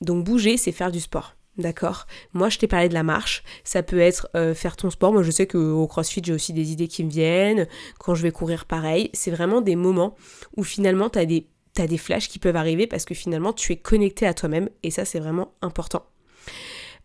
Donc 0.00 0.24
bouger, 0.24 0.56
c'est 0.56 0.72
faire 0.72 0.90
du 0.90 1.00
sport. 1.00 1.36
D'accord? 1.56 2.06
Moi, 2.32 2.48
je 2.48 2.58
t'ai 2.58 2.66
parlé 2.66 2.88
de 2.88 2.94
la 2.94 3.02
marche. 3.02 3.42
Ça 3.64 3.82
peut 3.82 3.98
être 3.98 4.28
euh, 4.34 4.54
faire 4.54 4.76
ton 4.76 4.88
sport. 4.88 5.12
Moi, 5.12 5.22
je 5.22 5.30
sais 5.30 5.46
qu'au 5.46 5.86
CrossFit, 5.86 6.22
j'ai 6.24 6.32
aussi 6.32 6.52
des 6.52 6.72
idées 6.72 6.88
qui 6.88 7.04
me 7.04 7.10
viennent. 7.10 7.66
Quand 7.98 8.14
je 8.14 8.22
vais 8.22 8.30
courir, 8.30 8.64
pareil. 8.64 9.10
C'est 9.12 9.30
vraiment 9.30 9.60
des 9.60 9.76
moments 9.76 10.16
où 10.56 10.62
finalement, 10.62 11.10
tu 11.10 11.24
des, 11.26 11.48
as 11.76 11.86
des 11.86 11.98
flashs 11.98 12.28
qui 12.28 12.38
peuvent 12.38 12.56
arriver 12.56 12.86
parce 12.86 13.04
que 13.04 13.14
finalement, 13.14 13.52
tu 13.52 13.72
es 13.72 13.76
connecté 13.76 14.26
à 14.26 14.32
toi-même. 14.32 14.70
Et 14.82 14.90
ça, 14.90 15.04
c'est 15.04 15.20
vraiment 15.20 15.52
important. 15.60 16.06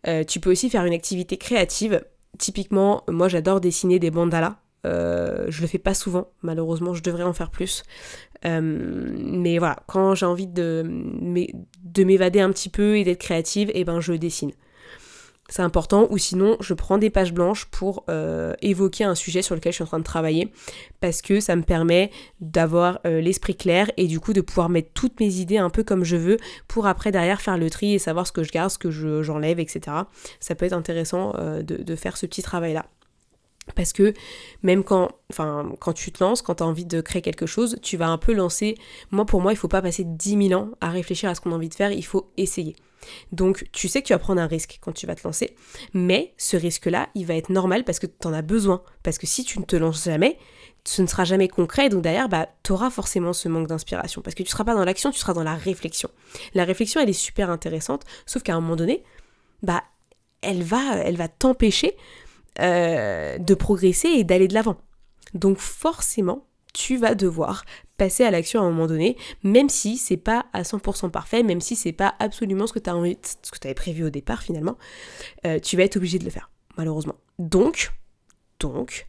Euh, 0.06 0.24
tu 0.24 0.40
peux 0.40 0.50
aussi 0.50 0.70
faire 0.70 0.84
une 0.84 0.94
activité 0.94 1.36
créative. 1.36 2.02
Typiquement, 2.38 3.02
moi, 3.08 3.28
j'adore 3.28 3.60
dessiner 3.60 3.98
des 3.98 4.10
mandalas. 4.10 4.58
Euh, 4.86 5.46
je 5.48 5.60
le 5.60 5.66
fais 5.66 5.78
pas 5.78 5.94
souvent, 5.94 6.28
malheureusement, 6.42 6.94
je 6.94 7.02
devrais 7.02 7.24
en 7.24 7.32
faire 7.32 7.50
plus. 7.50 7.82
Euh, 8.44 8.60
mais 8.60 9.58
voilà, 9.58 9.76
quand 9.86 10.14
j'ai 10.14 10.26
envie 10.26 10.46
de, 10.46 10.84
de 11.84 12.04
m'évader 12.04 12.40
un 12.40 12.50
petit 12.50 12.68
peu 12.68 12.96
et 12.96 13.04
d'être 13.04 13.20
créative, 13.20 13.70
eh 13.74 13.84
ben 13.84 14.00
je 14.00 14.12
dessine. 14.12 14.52
C'est 15.48 15.62
important, 15.62 16.08
ou 16.10 16.18
sinon 16.18 16.56
je 16.58 16.74
prends 16.74 16.98
des 16.98 17.08
pages 17.08 17.32
blanches 17.32 17.66
pour 17.66 18.02
euh, 18.10 18.54
évoquer 18.62 19.04
un 19.04 19.14
sujet 19.14 19.42
sur 19.42 19.54
lequel 19.54 19.70
je 19.72 19.76
suis 19.76 19.84
en 19.84 19.86
train 19.86 20.00
de 20.00 20.04
travailler, 20.04 20.52
parce 21.00 21.22
que 21.22 21.38
ça 21.38 21.54
me 21.54 21.62
permet 21.62 22.10
d'avoir 22.40 22.98
l'esprit 23.04 23.54
clair 23.54 23.88
et 23.96 24.08
du 24.08 24.18
coup 24.18 24.32
de 24.32 24.40
pouvoir 24.40 24.68
mettre 24.68 24.90
toutes 24.92 25.20
mes 25.20 25.36
idées 25.36 25.58
un 25.58 25.70
peu 25.70 25.84
comme 25.84 26.02
je 26.02 26.16
veux 26.16 26.36
pour 26.66 26.88
après 26.88 27.12
derrière 27.12 27.40
faire 27.40 27.58
le 27.58 27.70
tri 27.70 27.94
et 27.94 28.00
savoir 28.00 28.26
ce 28.26 28.32
que 28.32 28.42
je 28.42 28.50
garde, 28.50 28.70
ce 28.72 28.78
que 28.78 28.90
j'enlève, 28.90 29.60
etc. 29.60 29.80
Ça 30.40 30.56
peut 30.56 30.66
être 30.66 30.72
intéressant 30.72 31.32
de, 31.32 31.62
de 31.62 31.96
faire 31.96 32.16
ce 32.16 32.26
petit 32.26 32.42
travail-là. 32.42 32.86
Parce 33.74 33.92
que 33.92 34.14
même 34.62 34.84
quand, 34.84 35.10
tu 35.94 36.12
te 36.12 36.22
lances, 36.22 36.40
quand 36.40 36.56
tu 36.56 36.62
as 36.62 36.66
envie 36.66 36.86
de 36.86 37.00
créer 37.00 37.22
quelque 37.22 37.46
chose, 37.46 37.78
tu 37.82 37.96
vas 37.96 38.08
un 38.08 38.18
peu 38.18 38.32
lancer. 38.32 38.76
Moi, 39.10 39.26
pour 39.26 39.40
moi, 39.40 39.52
il 39.52 39.56
faut 39.56 39.68
pas 39.68 39.82
passer 39.82 40.04
10 40.04 40.48
000 40.48 40.60
ans 40.60 40.70
à 40.80 40.90
réfléchir 40.90 41.28
à 41.28 41.34
ce 41.34 41.40
qu'on 41.40 41.52
a 41.52 41.56
envie 41.56 41.68
de 41.68 41.74
faire, 41.74 41.90
il 41.90 42.04
faut 42.04 42.30
essayer. 42.36 42.76
Donc, 43.32 43.66
tu 43.72 43.88
sais 43.88 44.02
que 44.02 44.06
tu 44.06 44.12
vas 44.12 44.18
prendre 44.18 44.40
un 44.40 44.46
risque 44.46 44.78
quand 44.80 44.92
tu 44.92 45.06
vas 45.06 45.14
te 45.14 45.22
lancer, 45.24 45.54
mais 45.94 46.32
ce 46.36 46.56
risque-là, 46.56 47.08
il 47.14 47.26
va 47.26 47.34
être 47.34 47.50
normal 47.50 47.84
parce 47.84 47.98
que 47.98 48.06
tu 48.06 48.26
en 48.26 48.32
as 48.32 48.42
besoin. 48.42 48.82
Parce 49.02 49.18
que 49.18 49.26
si 49.26 49.44
tu 49.44 49.58
ne 49.58 49.64
te 49.64 49.76
lances 49.76 50.04
jamais, 50.04 50.38
ce 50.84 51.02
ne 51.02 51.06
sera 51.06 51.24
jamais 51.24 51.48
concret, 51.48 51.88
donc 51.88 52.02
derrière, 52.02 52.28
bah, 52.28 52.48
tu 52.62 52.72
auras 52.72 52.90
forcément 52.90 53.32
ce 53.32 53.48
manque 53.48 53.66
d'inspiration. 53.66 54.22
Parce 54.22 54.34
que 54.34 54.42
tu 54.42 54.48
ne 54.48 54.50
seras 54.50 54.64
pas 54.64 54.74
dans 54.74 54.84
l'action, 54.84 55.10
tu 55.10 55.18
seras 55.18 55.34
dans 55.34 55.42
la 55.42 55.54
réflexion. 55.54 56.08
La 56.54 56.64
réflexion, 56.64 57.00
elle 57.00 57.10
est 57.10 57.12
super 57.12 57.50
intéressante, 57.50 58.04
sauf 58.24 58.42
qu'à 58.42 58.54
un 58.54 58.60
moment 58.60 58.76
donné, 58.76 59.02
bah, 59.62 59.82
elle 60.42 60.62
va, 60.62 60.96
elle 60.98 61.16
va 61.16 61.28
t'empêcher 61.28 61.96
euh, 62.60 63.38
de 63.38 63.54
progresser 63.54 64.08
et 64.08 64.24
d'aller 64.24 64.48
de 64.48 64.54
l'avant. 64.54 64.76
Donc 65.34 65.58
forcément, 65.58 66.46
tu 66.72 66.96
vas 66.96 67.14
devoir 67.14 67.64
passer 67.96 68.24
à 68.24 68.30
l'action 68.30 68.60
à 68.60 68.64
un 68.64 68.70
moment 68.70 68.86
donné, 68.86 69.16
même 69.42 69.68
si 69.68 69.96
c'est 69.96 70.16
pas 70.16 70.46
à 70.52 70.62
100% 70.62 71.10
parfait, 71.10 71.42
même 71.42 71.60
si 71.60 71.74
c'est 71.74 71.92
pas 71.92 72.14
absolument 72.18 72.66
ce 72.66 72.74
que 72.74 72.78
tu 72.78 72.90
envie, 72.90 73.18
ce 73.42 73.50
que 73.50 73.58
tu 73.58 73.66
avais 73.66 73.74
prévu 73.74 74.04
au 74.04 74.10
départ 74.10 74.42
finalement, 74.42 74.76
euh, 75.46 75.58
tu 75.58 75.76
vas 75.76 75.84
être 75.84 75.96
obligé 75.96 76.18
de 76.18 76.24
le 76.24 76.30
faire, 76.30 76.50
malheureusement. 76.76 77.16
Donc, 77.38 77.92
donc, 78.60 79.06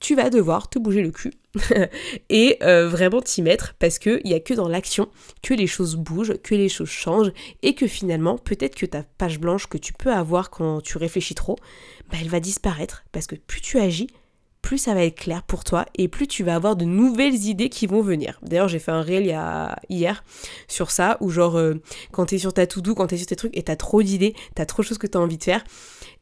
tu 0.00 0.14
vas 0.14 0.30
devoir 0.30 0.68
te 0.70 0.78
bouger 0.78 1.02
le 1.02 1.10
cul 1.10 1.32
et 2.30 2.56
euh, 2.62 2.88
vraiment 2.88 3.20
t'y 3.20 3.42
mettre 3.42 3.74
parce 3.78 3.98
qu'il 3.98 4.22
n'y 4.24 4.34
a 4.34 4.40
que 4.40 4.54
dans 4.54 4.68
l'action 4.68 5.08
que 5.42 5.52
les 5.52 5.66
choses 5.66 5.96
bougent, 5.96 6.40
que 6.42 6.54
les 6.54 6.70
choses 6.70 6.88
changent 6.88 7.32
et 7.62 7.74
que 7.74 7.86
finalement 7.86 8.38
peut-être 8.38 8.74
que 8.74 8.86
ta 8.86 9.02
page 9.02 9.38
blanche 9.38 9.66
que 9.66 9.76
tu 9.76 9.92
peux 9.92 10.12
avoir 10.12 10.50
quand 10.50 10.80
tu 10.80 10.96
réfléchis 10.96 11.34
trop, 11.34 11.56
bah, 12.10 12.18
elle 12.20 12.28
va 12.28 12.40
disparaître 12.40 13.04
parce 13.12 13.26
que 13.26 13.36
plus 13.36 13.60
tu 13.60 13.78
agis, 13.78 14.08
plus 14.62 14.78
ça 14.78 14.94
va 14.94 15.04
être 15.04 15.18
clair 15.18 15.42
pour 15.42 15.64
toi 15.64 15.86
et 15.96 16.08
plus 16.08 16.26
tu 16.26 16.44
vas 16.44 16.54
avoir 16.54 16.76
de 16.76 16.84
nouvelles 16.84 17.46
idées 17.46 17.68
qui 17.68 17.86
vont 17.86 18.02
venir. 18.02 18.38
D'ailleurs, 18.42 18.68
j'ai 18.68 18.78
fait 18.78 18.90
un 18.90 19.00
réel 19.00 19.24
hier 19.88 20.24
sur 20.68 20.90
ça 20.90 21.16
où 21.20 21.30
genre 21.30 21.56
euh, 21.56 21.74
quand 22.12 22.26
t'es 22.26 22.38
sur 22.38 22.52
ta 22.52 22.66
to-do, 22.66 22.94
quand 22.94 23.06
t'es 23.06 23.16
sur 23.16 23.26
tes 23.26 23.36
trucs 23.36 23.56
et 23.56 23.62
t'as 23.62 23.76
trop 23.76 24.02
d'idées, 24.02 24.34
t'as 24.54 24.66
trop 24.66 24.82
de 24.82 24.86
choses 24.86 24.98
que 24.98 25.06
t'as 25.06 25.18
envie 25.18 25.38
de 25.38 25.44
faire, 25.44 25.64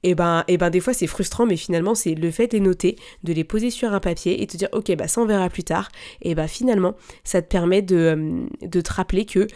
et 0.03 0.15
ben, 0.15 0.45
et 0.47 0.57
ben 0.57 0.71
des 0.71 0.81
fois 0.81 0.95
c'est 0.95 1.07
frustrant, 1.07 1.47
mais 1.47 1.57
finalement 1.57 1.95
c'est 1.95 2.15
le 2.15 2.31
fait 2.31 2.47
de 2.47 2.53
les 2.53 2.61
noter, 2.61 2.97
de 3.25 3.33
les 3.33 3.45
poser 3.45 3.71
sur 3.71 3.93
un 3.93 4.01
papier 4.01 4.43
et 4.43 4.47
te 4.47 4.57
dire 4.57 4.69
ok 4.73 4.95
bah 4.97 5.09
ça 5.09 5.21
on 5.21 5.27
verra 5.27 5.49
plus 5.49 5.65
tard. 5.65 5.89
Et 6.23 6.35
ben 6.35 6.47
finalement 6.47 6.95
ça 7.25 7.43
te 7.43 7.49
permet 7.49 7.83
de, 7.83 7.97
euh, 7.97 8.47
de 8.63 8.81
te 8.81 8.93
rappeler 8.93 9.25
que 9.25 9.47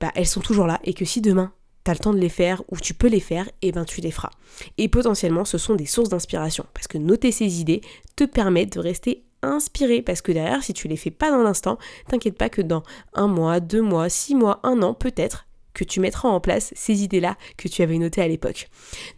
bah, 0.00 0.12
elles 0.14 0.26
sont 0.26 0.40
toujours 0.40 0.66
là 0.66 0.80
et 0.84 0.94
que 0.94 1.04
si 1.04 1.20
demain 1.20 1.52
t'as 1.84 1.92
le 1.92 1.98
temps 1.98 2.12
de 2.12 2.18
les 2.18 2.28
faire 2.28 2.62
ou 2.70 2.78
tu 2.78 2.94
peux 2.94 3.08
les 3.08 3.20
faire, 3.20 3.48
et 3.62 3.72
ben 3.72 3.84
tu 3.84 4.00
les 4.00 4.10
feras. 4.10 4.30
Et 4.78 4.88
potentiellement 4.88 5.44
ce 5.44 5.58
sont 5.58 5.74
des 5.74 5.86
sources 5.86 6.08
d'inspiration 6.08 6.66
parce 6.74 6.86
que 6.86 6.98
noter 6.98 7.32
ces 7.32 7.60
idées 7.60 7.80
te 8.16 8.24
permet 8.24 8.66
de 8.66 8.78
rester 8.78 9.24
inspiré 9.42 10.02
parce 10.02 10.20
que 10.20 10.32
derrière 10.32 10.62
si 10.62 10.74
tu 10.74 10.88
les 10.88 10.96
fais 10.96 11.10
pas 11.10 11.30
dans 11.30 11.42
l'instant, 11.42 11.78
t'inquiète 12.08 12.36
pas 12.36 12.48
que 12.48 12.62
dans 12.62 12.82
un 13.14 13.26
mois, 13.26 13.60
deux 13.60 13.82
mois, 13.82 14.08
six 14.08 14.34
mois, 14.34 14.60
un 14.62 14.82
an 14.82 14.94
peut-être, 14.94 15.46
que 15.72 15.84
tu 15.84 16.00
mettras 16.00 16.28
en 16.28 16.40
place 16.40 16.72
ces 16.74 17.02
idées-là 17.02 17.36
que 17.56 17.68
tu 17.68 17.82
avais 17.82 17.96
notées 17.96 18.22
à 18.22 18.28
l'époque. 18.28 18.68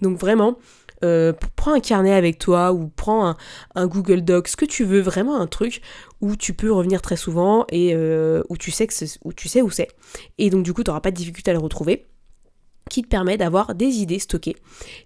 Donc 0.01 0.19
vraiment, 0.19 0.59
euh, 1.05 1.33
prends 1.57 1.73
un 1.73 1.81
carnet 1.81 2.13
avec 2.13 2.39
toi 2.39 2.73
ou 2.73 2.89
prends 2.89 3.35
un, 3.75 3.87
Google 3.87 4.23
Docs, 4.23 4.49
ce 4.49 4.57
que 4.57 4.65
tu 4.65 4.85
veux, 4.85 5.01
vraiment 5.01 5.41
un 5.41 5.47
truc 5.47 5.81
où 6.21 6.37
tu 6.37 6.55
peux 6.55 6.73
revenir 6.73 7.03
très 7.03 7.17
souvent 7.17 7.67
et 7.71 7.95
euh, 7.95 8.43
où, 8.49 8.57
tu 8.57 8.71
sais 8.71 8.87
où 9.25 9.33
tu 9.33 9.49
sais 9.49 9.63
où 9.63 9.71
c'est. 9.71 9.89
Et 10.39 10.51
donc 10.51 10.63
du 10.63 10.73
coup, 10.73 10.85
tu 10.85 10.91
n'auras 10.91 11.01
pas 11.01 11.11
de 11.11 11.17
difficulté 11.17 11.51
à 11.51 11.55
le 11.55 11.61
retrouver 11.61 12.07
qui 12.91 13.03
te 13.03 13.09
permet 13.09 13.37
d'avoir 13.37 13.75
des 13.75 14.01
idées 14.01 14.19
stockées 14.19 14.57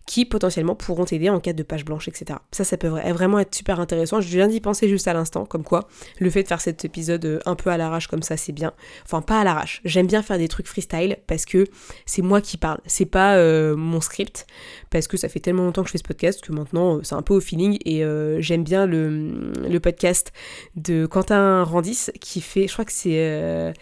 qui 0.06 0.24
potentiellement 0.24 0.74
pourront 0.74 1.04
t'aider 1.04 1.30
en 1.30 1.40
cas 1.40 1.52
de 1.52 1.62
page 1.62 1.84
blanche, 1.84 2.08
etc. 2.08 2.38
Ça, 2.52 2.64
ça 2.64 2.76
peut 2.76 2.88
vraiment 2.88 3.38
être 3.38 3.54
super 3.54 3.80
intéressant. 3.80 4.20
Je 4.20 4.28
viens 4.28 4.48
d'y 4.48 4.60
penser 4.60 4.88
juste 4.88 5.08
à 5.08 5.12
l'instant, 5.12 5.46
comme 5.46 5.62
quoi 5.62 5.88
le 6.18 6.30
fait 6.30 6.42
de 6.42 6.48
faire 6.48 6.60
cet 6.60 6.84
épisode 6.84 7.24
euh, 7.24 7.38
un 7.46 7.54
peu 7.54 7.70
à 7.70 7.76
l'arrache 7.76 8.08
comme 8.08 8.22
ça, 8.22 8.36
c'est 8.36 8.52
bien. 8.52 8.72
Enfin, 9.04 9.22
pas 9.22 9.40
à 9.40 9.44
l'arrache. 9.44 9.80
J'aime 9.84 10.06
bien 10.06 10.22
faire 10.22 10.38
des 10.38 10.48
trucs 10.48 10.66
freestyle 10.66 11.18
parce 11.26 11.44
que 11.44 11.64
c'est 12.06 12.22
moi 12.22 12.40
qui 12.40 12.56
parle. 12.56 12.80
C'est 12.86 13.06
pas 13.06 13.36
euh, 13.36 13.76
mon 13.76 14.00
script 14.00 14.46
parce 14.90 15.08
que 15.08 15.16
ça 15.16 15.28
fait 15.28 15.40
tellement 15.40 15.64
longtemps 15.64 15.82
que 15.82 15.88
je 15.88 15.92
fais 15.92 15.98
ce 15.98 16.04
podcast 16.04 16.42
que 16.42 16.52
maintenant 16.52 16.96
euh, 16.96 17.00
c'est 17.02 17.14
un 17.14 17.22
peu 17.22 17.34
au 17.34 17.40
feeling 17.40 17.78
et 17.84 18.02
j'aime 18.40 18.64
bien 18.64 18.86
le, 18.86 19.52
le, 19.68 19.80
podcast 19.80 20.32
de 20.74 21.06
Quentin 21.06 21.62
Randis 21.62 22.06
qui 22.20 22.40
fait, 22.40 22.66
je 22.66 22.72
crois 22.72 22.84
que 22.84 22.92
c'est 22.92 23.72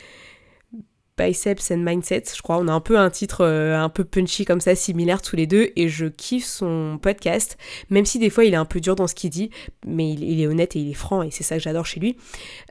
Biceps 1.16 1.71
and 1.71 1.78
Mindset, 1.78 2.25
je 2.35 2.42
crois. 2.42 2.59
On 2.59 2.68
a 2.68 2.73
un 2.73 2.80
peu 2.80 2.99
un 2.99 3.11
titre 3.11 3.42
euh, 3.42 3.76
un 3.78 3.88
peu 3.88 4.04
punchy 4.04 4.44
comme 4.44 4.61
ça, 4.61 4.75
similaire 4.75 5.23
tous 5.23 5.37
les 5.37 5.47
deux, 5.47 5.71
et 5.76 5.88
je 5.88 6.06
kiffe 6.06 6.47
son 6.47 6.99
podcast, 7.00 7.56
même 7.90 8.04
si 8.04 8.18
des 8.18 8.30
fois 8.30 8.44
il 8.44 8.54
est 8.54 8.59
un 8.59 8.64
peu 8.64 8.80
dur 8.80 8.97
dans 8.97 9.06
ce 9.06 9.14
qu'il 9.14 9.30
dit, 9.30 9.50
mais 9.87 10.11
il, 10.12 10.40
est 10.40 10.47
honnête 10.47 10.76
et 10.76 10.80
il 10.80 10.90
est 10.90 10.94
franc, 10.94 11.23
et 11.23 11.30
c'est 11.30 11.44
ça 11.44 11.56
que 11.56 11.62
j'adore 11.62 11.87
chez 11.87 12.00
lui. 12.00 12.16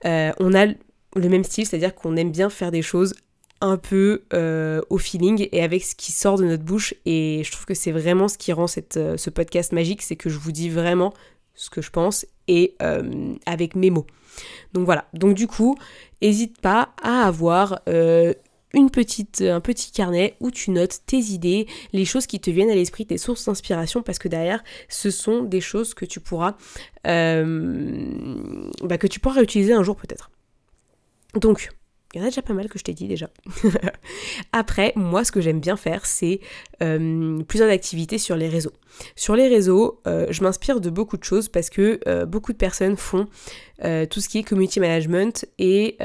Euh, 0.05 0.31
on 0.39 0.53
a 0.53 0.65
le 0.65 1.29
même 1.29 1.43
style, 1.43 1.65
c'est-à-dire 1.65 1.95
qu'on 1.95 2.15
aime 2.15 2.31
bien 2.31 2.49
faire 2.49 2.71
des 2.71 2.81
choses 2.81 3.13
un 3.61 3.77
peu 3.77 4.23
euh, 4.33 4.81
au 4.89 4.97
feeling 4.97 5.47
et 5.51 5.63
avec 5.63 5.83
ce 5.83 5.95
qui 5.95 6.11
sort 6.11 6.37
de 6.37 6.43
notre 6.43 6.63
bouche, 6.63 6.93
et 7.05 7.43
je 7.45 7.51
trouve 7.51 7.65
que 7.65 7.73
c'est 7.73 7.91
vraiment 7.91 8.27
ce 8.27 8.37
qui 8.37 8.51
rend 8.51 8.67
ce 8.67 9.29
podcast 9.29 9.71
magique, 9.71 10.01
c'est 10.01 10.17
que 10.17 10.29
je 10.29 10.37
vous 10.37 10.51
dis 10.51 10.69
vraiment 10.69 11.13
ce 11.55 11.69
que 11.69 11.81
je 11.81 11.91
pense 11.91 12.25
et 12.47 12.75
avec 13.45 13.75
mes 13.75 13.89
mots. 13.89 14.07
Donc 14.73 14.85
voilà, 14.85 15.05
donc 15.13 15.35
du 15.35 15.47
coup, 15.47 15.77
n'hésite 16.21 16.59
pas 16.59 16.93
à 17.01 17.27
avoir 17.27 17.81
euh, 17.87 18.33
une 18.73 18.89
petite, 18.89 19.41
un 19.41 19.61
petit 19.61 19.91
carnet 19.91 20.35
où 20.39 20.49
tu 20.49 20.71
notes 20.71 21.01
tes 21.05 21.17
idées, 21.17 21.67
les 21.91 22.05
choses 22.05 22.25
qui 22.25 22.39
te 22.39 22.49
viennent 22.49 22.71
à 22.71 22.75
l'esprit, 22.75 23.05
tes 23.05 23.19
sources 23.19 23.45
d'inspiration, 23.45 24.01
parce 24.01 24.17
que 24.17 24.27
derrière, 24.27 24.63
ce 24.89 25.11
sont 25.11 25.43
des 25.43 25.61
choses 25.61 25.93
que 25.93 26.05
tu 26.05 26.19
pourras, 26.19 26.55
euh, 27.05 28.69
bah, 28.83 28.97
que 28.97 29.07
tu 29.07 29.19
pourras 29.19 29.35
réutiliser 29.35 29.73
un 29.73 29.83
jour 29.83 29.95
peut-être. 29.95 30.31
Donc, 31.35 31.69
il 32.13 32.19
y 32.19 32.21
en 32.21 32.25
a 32.25 32.29
déjà 32.29 32.43
pas 32.43 32.53
mal 32.53 32.69
que 32.69 32.77
je 32.77 32.83
t'ai 32.83 32.93
dit 32.93 33.07
déjà. 33.07 33.27
Après, 34.53 34.93
moi, 34.95 35.23
ce 35.23 35.31
que 35.31 35.41
j'aime 35.41 35.59
bien 35.59 35.75
faire, 35.75 36.05
c'est 36.05 36.41
euh, 36.83 37.41
plusieurs 37.43 37.71
activités 37.71 38.19
sur 38.19 38.35
les 38.35 38.47
réseaux. 38.47 38.73
Sur 39.15 39.35
les 39.35 39.47
réseaux, 39.47 39.99
euh, 40.05 40.27
je 40.29 40.43
m'inspire 40.43 40.79
de 40.79 40.91
beaucoup 40.91 41.17
de 41.17 41.23
choses 41.23 41.49
parce 41.49 41.71
que 41.71 41.99
euh, 42.07 42.27
beaucoup 42.27 42.53
de 42.53 42.57
personnes 42.57 42.97
font 42.97 43.27
tout 44.09 44.21
ce 44.21 44.29
qui 44.29 44.37
est 44.37 44.43
community 44.43 44.79
management 44.79 45.45
et 45.59 45.97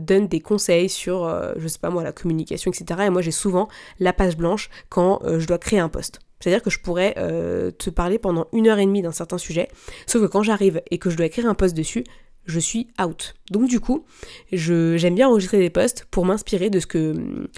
donnent 0.00 0.26
des 0.26 0.40
conseils 0.40 0.88
sur, 0.88 1.32
je 1.56 1.68
sais 1.68 1.78
pas 1.78 1.90
moi, 1.90 2.02
la 2.02 2.10
communication, 2.10 2.72
etc. 2.72 3.02
Et 3.06 3.10
moi, 3.10 3.22
j'ai 3.22 3.30
souvent 3.30 3.68
la 4.00 4.12
page 4.12 4.36
blanche 4.36 4.68
quand 4.88 5.20
je 5.24 5.46
dois 5.46 5.58
créer 5.58 5.78
un 5.78 5.88
post. 5.88 6.18
C'est-à-dire 6.40 6.60
que 6.60 6.70
je 6.70 6.80
pourrais 6.80 7.14
te 7.14 7.90
parler 7.90 8.18
pendant 8.18 8.48
une 8.52 8.66
heure 8.66 8.80
et 8.80 8.84
demie 8.84 9.02
d'un 9.02 9.12
certain 9.12 9.38
sujet, 9.38 9.68
sauf 10.08 10.22
que 10.22 10.26
quand 10.26 10.42
j'arrive 10.42 10.82
et 10.90 10.98
que 10.98 11.08
je 11.08 11.16
dois 11.16 11.26
écrire 11.26 11.46
un 11.46 11.54
post 11.54 11.76
dessus, 11.76 12.02
je 12.48 12.58
suis 12.58 12.88
out. 13.00 13.34
Donc 13.50 13.68
du 13.68 13.78
coup, 13.78 14.04
j'aime 14.50 15.14
bien 15.14 15.28
enregistrer 15.28 15.58
des 15.58 15.70
posts 15.70 16.06
pour 16.10 16.24
m'inspirer 16.24 16.70
de, 16.70 16.80
ce 16.80 16.86
que, 16.86 17.48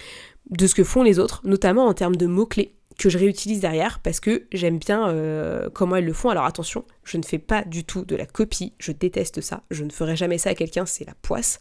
de 0.51 0.67
ce 0.67 0.75
que 0.75 0.85
font 0.85 1.03
les 1.03 1.19
autres, 1.19 1.41
notamment 1.45 1.87
en 1.87 1.95
termes 1.95 2.17
de 2.17 2.27
mots-clés 2.27 2.75
que 2.99 3.09
je 3.09 3.17
réutilise 3.17 3.61
derrière 3.61 4.01
parce 4.01 4.21
que 4.21 4.47
j'aime 4.53 4.79
bien 4.79 5.09
euh, 5.09 5.71
comment 5.73 5.97
elles 5.97 6.05
le 6.05 6.13
font. 6.13 6.29
Alors 6.29 6.45
attention, 6.45 6.85
je 7.03 7.17
ne 7.17 7.23
fais 7.23 7.39
pas 7.39 7.65
du 7.65 7.85
tout 7.85 8.05
de 8.05 8.15
la 8.15 8.27
copie, 8.27 8.75
je 8.79 8.93
déteste 8.93 9.41
ça, 9.41 9.63
je 9.71 9.85
ne 9.85 9.91
ferai 9.91 10.17
jamais 10.17 10.37
ça 10.37 10.51
à 10.51 10.55
quelqu'un, 10.55 10.85
c'est 10.85 11.07
la 11.07 11.15
poisse. 11.23 11.61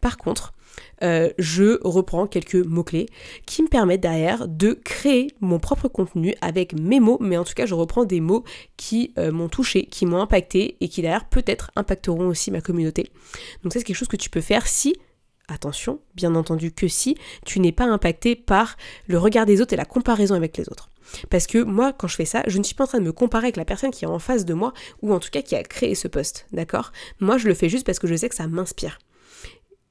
Par 0.00 0.16
contre, 0.16 0.54
euh, 1.02 1.30
je 1.38 1.78
reprends 1.82 2.26
quelques 2.26 2.54
mots-clés 2.54 3.06
qui 3.46 3.62
me 3.62 3.68
permettent 3.68 4.00
derrière 4.00 4.48
de 4.48 4.72
créer 4.72 5.28
mon 5.40 5.58
propre 5.58 5.88
contenu 5.88 6.34
avec 6.40 6.74
mes 6.78 7.00
mots, 7.00 7.18
mais 7.20 7.36
en 7.36 7.44
tout 7.44 7.54
cas 7.54 7.66
je 7.66 7.74
reprends 7.74 8.04
des 8.04 8.20
mots 8.20 8.44
qui 8.76 9.12
euh, 9.18 9.32
m'ont 9.32 9.48
touché, 9.48 9.86
qui 9.86 10.06
m'ont 10.06 10.20
impacté 10.20 10.76
et 10.80 10.88
qui 10.88 11.02
derrière 11.02 11.28
peut-être 11.28 11.70
impacteront 11.76 12.28
aussi 12.28 12.50
ma 12.50 12.60
communauté. 12.60 13.10
Donc 13.62 13.72
ça 13.72 13.78
c'est 13.78 13.84
quelque 13.84 13.96
chose 13.96 14.08
que 14.08 14.16
tu 14.16 14.30
peux 14.30 14.40
faire 14.40 14.66
si 14.66 14.94
attention, 15.48 16.00
bien 16.14 16.34
entendu 16.34 16.72
que 16.72 16.88
si 16.88 17.16
tu 17.44 17.60
n'es 17.60 17.72
pas 17.72 17.84
impacté 17.84 18.36
par 18.36 18.76
le 19.06 19.18
regard 19.18 19.46
des 19.46 19.60
autres 19.60 19.72
et 19.72 19.76
la 19.76 19.84
comparaison 19.84 20.34
avec 20.34 20.56
les 20.56 20.68
autres. 20.68 20.88
Parce 21.30 21.46
que 21.46 21.58
moi, 21.58 21.92
quand 21.92 22.08
je 22.08 22.16
fais 22.16 22.24
ça, 22.24 22.42
je 22.46 22.58
ne 22.58 22.62
suis 22.62 22.74
pas 22.74 22.84
en 22.84 22.86
train 22.86 23.00
de 23.00 23.04
me 23.04 23.12
comparer 23.12 23.46
avec 23.46 23.56
la 23.56 23.64
personne 23.64 23.90
qui 23.90 24.04
est 24.04 24.08
en 24.08 24.18
face 24.18 24.44
de 24.44 24.54
moi, 24.54 24.72
ou 25.02 25.12
en 25.12 25.18
tout 25.18 25.30
cas 25.30 25.42
qui 25.42 25.54
a 25.56 25.62
créé 25.62 25.94
ce 25.94 26.08
poste, 26.08 26.46
d'accord? 26.52 26.92
Moi, 27.20 27.38
je 27.38 27.48
le 27.48 27.54
fais 27.54 27.68
juste 27.68 27.84
parce 27.84 27.98
que 27.98 28.06
je 28.06 28.14
sais 28.14 28.28
que 28.28 28.34
ça 28.34 28.46
m'inspire. 28.46 28.98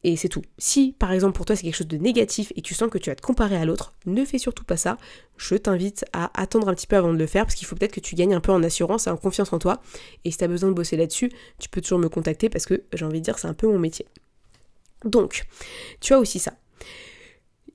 Et 0.04 0.16
c'est 0.16 0.30
tout. 0.30 0.42
Si 0.58 0.94
par 0.98 1.12
exemple 1.12 1.36
pour 1.36 1.46
toi 1.46 1.56
c'est 1.56 1.64
quelque 1.64 1.76
chose 1.76 1.88
de 1.88 1.98
négatif 1.98 2.52
et 2.56 2.62
tu 2.62 2.74
sens 2.74 2.90
que 2.90 2.98
tu 2.98 3.10
vas 3.10 3.16
te 3.16 3.22
comparer 3.22 3.56
à 3.56 3.66
l'autre, 3.66 3.94
ne 4.06 4.26
fais 4.26 4.40
surtout 4.40 4.64
pas 4.64 4.78
ça. 4.78 4.98
Je 5.38 5.56
t'invite 5.56 6.06
à 6.12 6.32
attendre 6.42 6.70
un 6.70 6.74
petit 6.74 6.88
peu 6.88 6.96
avant 6.96 7.14
de 7.14 7.20
le 7.20 7.28
faire 7.28 7.46
parce 7.46 7.56
qu'il 7.56 7.68
faut 7.68 7.76
peut-être 7.76 7.94
que 7.94 8.00
tu 8.00 8.16
gagnes 8.16 8.34
un 8.34 8.42
peu 8.42 8.52
en 8.52 8.64
assurance 8.64 9.06
et 9.06 9.10
en 9.12 9.18
confiance 9.18 9.54
en 9.54 9.60
toi. 9.60 9.82
Et 10.26 10.32
si 10.32 10.38
tu 10.38 10.44
as 10.44 10.48
besoin 10.48 10.70
de 10.70 10.74
bosser 10.74 10.98
là-dessus, 10.98 11.32
tu 11.60 11.70
peux 11.70 11.82
toujours 11.82 12.00
me 12.00 12.10
contacter 12.10 12.50
parce 12.50 12.66
que 12.66 12.84
j'ai 12.94 13.06
envie 13.06 13.20
de 13.20 13.26
dire 13.26 13.38
c'est 13.38 13.48
un 13.48 13.54
peu 13.54 13.68
mon 13.68 13.80
métier. 13.80 14.08
Donc, 15.06 15.46
tu 16.00 16.14
as 16.14 16.20
aussi 16.20 16.40
ça. 16.40 16.54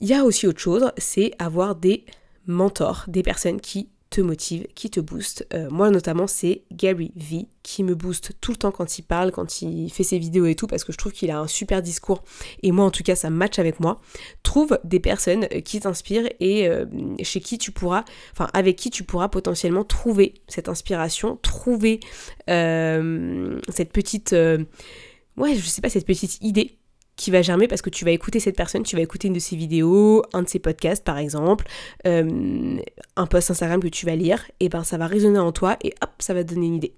Il 0.00 0.08
y 0.08 0.14
a 0.14 0.24
aussi 0.24 0.46
autre 0.46 0.60
chose, 0.60 0.90
c'est 0.98 1.32
avoir 1.38 1.74
des 1.74 2.04
mentors, 2.46 3.04
des 3.08 3.22
personnes 3.22 3.60
qui 3.60 3.88
te 4.10 4.20
motivent, 4.20 4.66
qui 4.74 4.90
te 4.90 5.00
boostent. 5.00 5.46
Euh, 5.52 5.68
moi 5.70 5.90
notamment 5.90 6.26
c'est 6.26 6.62
Gary 6.72 7.12
V 7.16 7.48
qui 7.62 7.82
me 7.82 7.94
booste 7.94 8.32
tout 8.40 8.52
le 8.52 8.56
temps 8.56 8.70
quand 8.70 8.98
il 8.98 9.02
parle, 9.02 9.32
quand 9.32 9.62
il 9.62 9.90
fait 9.90 10.04
ses 10.04 10.18
vidéos 10.18 10.46
et 10.46 10.54
tout, 10.54 10.66
parce 10.66 10.84
que 10.84 10.92
je 10.92 10.98
trouve 10.98 11.12
qu'il 11.12 11.30
a 11.30 11.38
un 11.38 11.46
super 11.46 11.82
discours 11.82 12.22
et 12.62 12.70
moi 12.72 12.84
en 12.84 12.90
tout 12.90 13.02
cas 13.02 13.16
ça 13.16 13.30
match 13.30 13.58
avec 13.58 13.80
moi. 13.80 14.00
Trouve 14.42 14.78
des 14.84 15.00
personnes 15.00 15.46
euh, 15.52 15.60
qui 15.60 15.80
t'inspirent 15.80 16.28
et 16.40 16.68
euh, 16.68 16.86
chez 17.22 17.40
qui 17.40 17.58
tu 17.58 17.72
pourras, 17.72 18.04
enfin 18.32 18.48
avec 18.52 18.76
qui 18.76 18.90
tu 18.90 19.02
pourras 19.02 19.28
potentiellement 19.28 19.84
trouver 19.84 20.34
cette 20.48 20.68
inspiration, 20.68 21.36
trouver 21.42 22.00
cette 22.46 23.92
petite, 23.92 24.32
ouais 24.32 25.54
je 25.54 25.66
sais 25.66 25.80
pas, 25.80 25.88
cette 25.88 26.06
petite 26.06 26.38
idée 26.42 26.78
qui 27.16 27.30
va 27.30 27.42
germer 27.42 27.66
parce 27.66 27.82
que 27.82 27.90
tu 27.90 28.04
vas 28.04 28.10
écouter 28.10 28.40
cette 28.40 28.56
personne, 28.56 28.82
tu 28.82 28.94
vas 28.94 29.02
écouter 29.02 29.28
une 29.28 29.34
de 29.34 29.38
ses 29.38 29.56
vidéos, 29.56 30.22
un 30.32 30.42
de 30.42 30.48
ses 30.48 30.58
podcasts 30.58 31.04
par 31.04 31.18
exemple, 31.18 31.66
euh, 32.06 32.78
un 33.16 33.26
post 33.26 33.50
Instagram 33.50 33.80
que 33.80 33.88
tu 33.88 34.06
vas 34.06 34.16
lire, 34.16 34.44
et 34.60 34.68
ben 34.68 34.84
ça 34.84 34.98
va 34.98 35.06
résonner 35.06 35.38
en 35.38 35.52
toi 35.52 35.76
et 35.82 35.94
hop, 36.02 36.10
ça 36.18 36.34
va 36.34 36.44
te 36.44 36.54
donner 36.54 36.66
une 36.66 36.74
idée. 36.76 36.94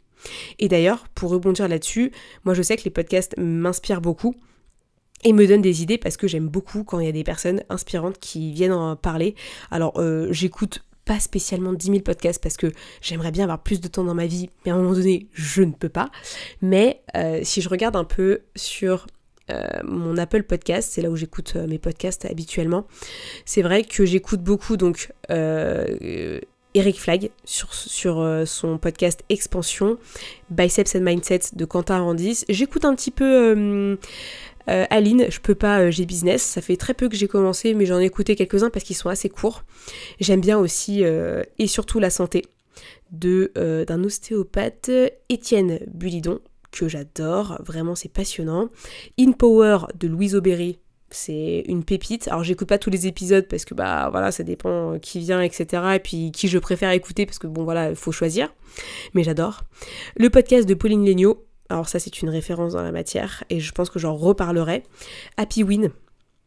Et 0.58 0.68
d'ailleurs, 0.68 1.06
pour 1.14 1.30
rebondir 1.30 1.68
là-dessus, 1.68 2.12
moi 2.44 2.54
je 2.54 2.62
sais 2.62 2.76
que 2.76 2.84
les 2.84 2.90
podcasts 2.90 3.36
m'inspirent 3.38 4.00
beaucoup 4.00 4.34
et 5.24 5.32
me 5.32 5.46
donnent 5.46 5.62
des 5.62 5.82
idées 5.82 5.98
parce 5.98 6.16
que 6.16 6.26
j'aime 6.26 6.48
beaucoup 6.48 6.84
quand 6.84 6.98
il 6.98 7.06
y 7.06 7.08
a 7.08 7.12
des 7.12 7.24
personnes 7.24 7.62
inspirantes 7.68 8.18
qui 8.18 8.52
viennent 8.52 8.72
en 8.72 8.96
parler. 8.96 9.36
Alors 9.70 9.98
euh, 9.98 10.28
j'écoute 10.32 10.84
pas 11.04 11.20
spécialement 11.20 11.72
10 11.72 11.86
000 11.86 11.98
podcasts 12.00 12.42
parce 12.42 12.56
que 12.56 12.70
j'aimerais 13.00 13.30
bien 13.30 13.44
avoir 13.44 13.62
plus 13.62 13.80
de 13.80 13.88
temps 13.88 14.04
dans 14.04 14.14
ma 14.14 14.26
vie, 14.26 14.50
mais 14.64 14.72
à 14.72 14.74
un 14.74 14.78
moment 14.78 14.94
donné, 14.94 15.28
je 15.32 15.62
ne 15.62 15.72
peux 15.72 15.88
pas. 15.88 16.10
Mais 16.60 17.02
euh, 17.16 17.40
si 17.44 17.62
je 17.62 17.68
regarde 17.68 17.96
un 17.96 18.04
peu 18.04 18.40
sur 18.56 19.06
mon 19.84 20.16
Apple 20.16 20.42
Podcast, 20.42 20.90
c'est 20.92 21.02
là 21.02 21.10
où 21.10 21.16
j'écoute 21.16 21.56
mes 21.56 21.78
podcasts 21.78 22.24
habituellement. 22.24 22.86
C'est 23.44 23.62
vrai 23.62 23.84
que 23.84 24.04
j'écoute 24.04 24.40
beaucoup 24.40 24.76
donc 24.76 25.12
Eric 25.28 27.00
Flag 27.00 27.30
sur, 27.44 27.72
son 28.46 28.78
podcast 28.78 29.24
Expansion, 29.28 29.98
Biceps 30.50 30.94
and 30.94 31.00
Mindset 31.00 31.40
de 31.54 31.64
Quentin 31.64 32.00
Randis. 32.00 32.44
J'écoute 32.48 32.84
un 32.84 32.94
petit 32.94 33.10
peu 33.10 33.96
euh, 34.68 34.84
Aline, 34.90 35.26
je 35.30 35.40
peux 35.40 35.54
pas, 35.54 35.80
euh, 35.80 35.90
j'ai 35.90 36.04
business. 36.04 36.42
Ça 36.42 36.60
fait 36.60 36.76
très 36.76 36.94
peu 36.94 37.08
que 37.08 37.16
j'ai 37.16 37.28
commencé, 37.28 37.74
mais 37.74 37.86
j'en 37.86 38.00
ai 38.00 38.04
écouté 38.04 38.36
quelques-uns 38.36 38.70
parce 38.70 38.84
qu'ils 38.84 38.96
sont 38.96 39.08
assez 39.08 39.28
courts. 39.28 39.64
J'aime 40.20 40.40
bien 40.40 40.58
aussi, 40.58 41.04
euh, 41.04 41.42
et 41.58 41.66
surtout 41.66 41.98
la 41.98 42.10
santé, 42.10 42.44
d'un 43.10 44.04
ostéopathe, 44.04 44.90
Étienne 45.30 45.80
Bulidon, 45.86 46.40
que 46.70 46.88
j'adore. 46.88 47.60
Vraiment, 47.64 47.94
c'est 47.94 48.12
passionnant. 48.12 48.68
In 49.18 49.32
Power 49.32 49.78
de 49.98 50.08
Louise 50.08 50.34
Aubéry. 50.34 50.78
C'est 51.10 51.64
une 51.66 51.84
pépite. 51.84 52.28
Alors 52.28 52.44
j'écoute 52.44 52.68
pas 52.68 52.76
tous 52.78 52.90
les 52.90 53.06
épisodes 53.06 53.46
parce 53.48 53.64
que 53.64 53.72
bah 53.72 54.08
voilà, 54.10 54.30
ça 54.30 54.42
dépend 54.42 54.98
qui 54.98 55.20
vient, 55.20 55.40
etc. 55.40 55.82
Et 55.94 56.00
puis 56.00 56.30
qui 56.32 56.48
je 56.48 56.58
préfère 56.58 56.90
écouter 56.90 57.24
parce 57.24 57.38
que 57.38 57.46
bon 57.46 57.64
voilà, 57.64 57.90
il 57.90 57.96
faut 57.96 58.12
choisir. 58.12 58.52
Mais 59.14 59.24
j'adore. 59.24 59.62
Le 60.16 60.28
podcast 60.28 60.68
de 60.68 60.74
Pauline 60.74 61.06
Legnaud, 61.06 61.46
alors 61.70 61.88
ça 61.88 61.98
c'est 61.98 62.20
une 62.20 62.28
référence 62.28 62.74
dans 62.74 62.82
la 62.82 62.92
matière 62.92 63.42
et 63.48 63.58
je 63.58 63.72
pense 63.72 63.88
que 63.88 63.98
j'en 63.98 64.14
reparlerai. 64.14 64.82
Happy 65.38 65.62
Win 65.62 65.92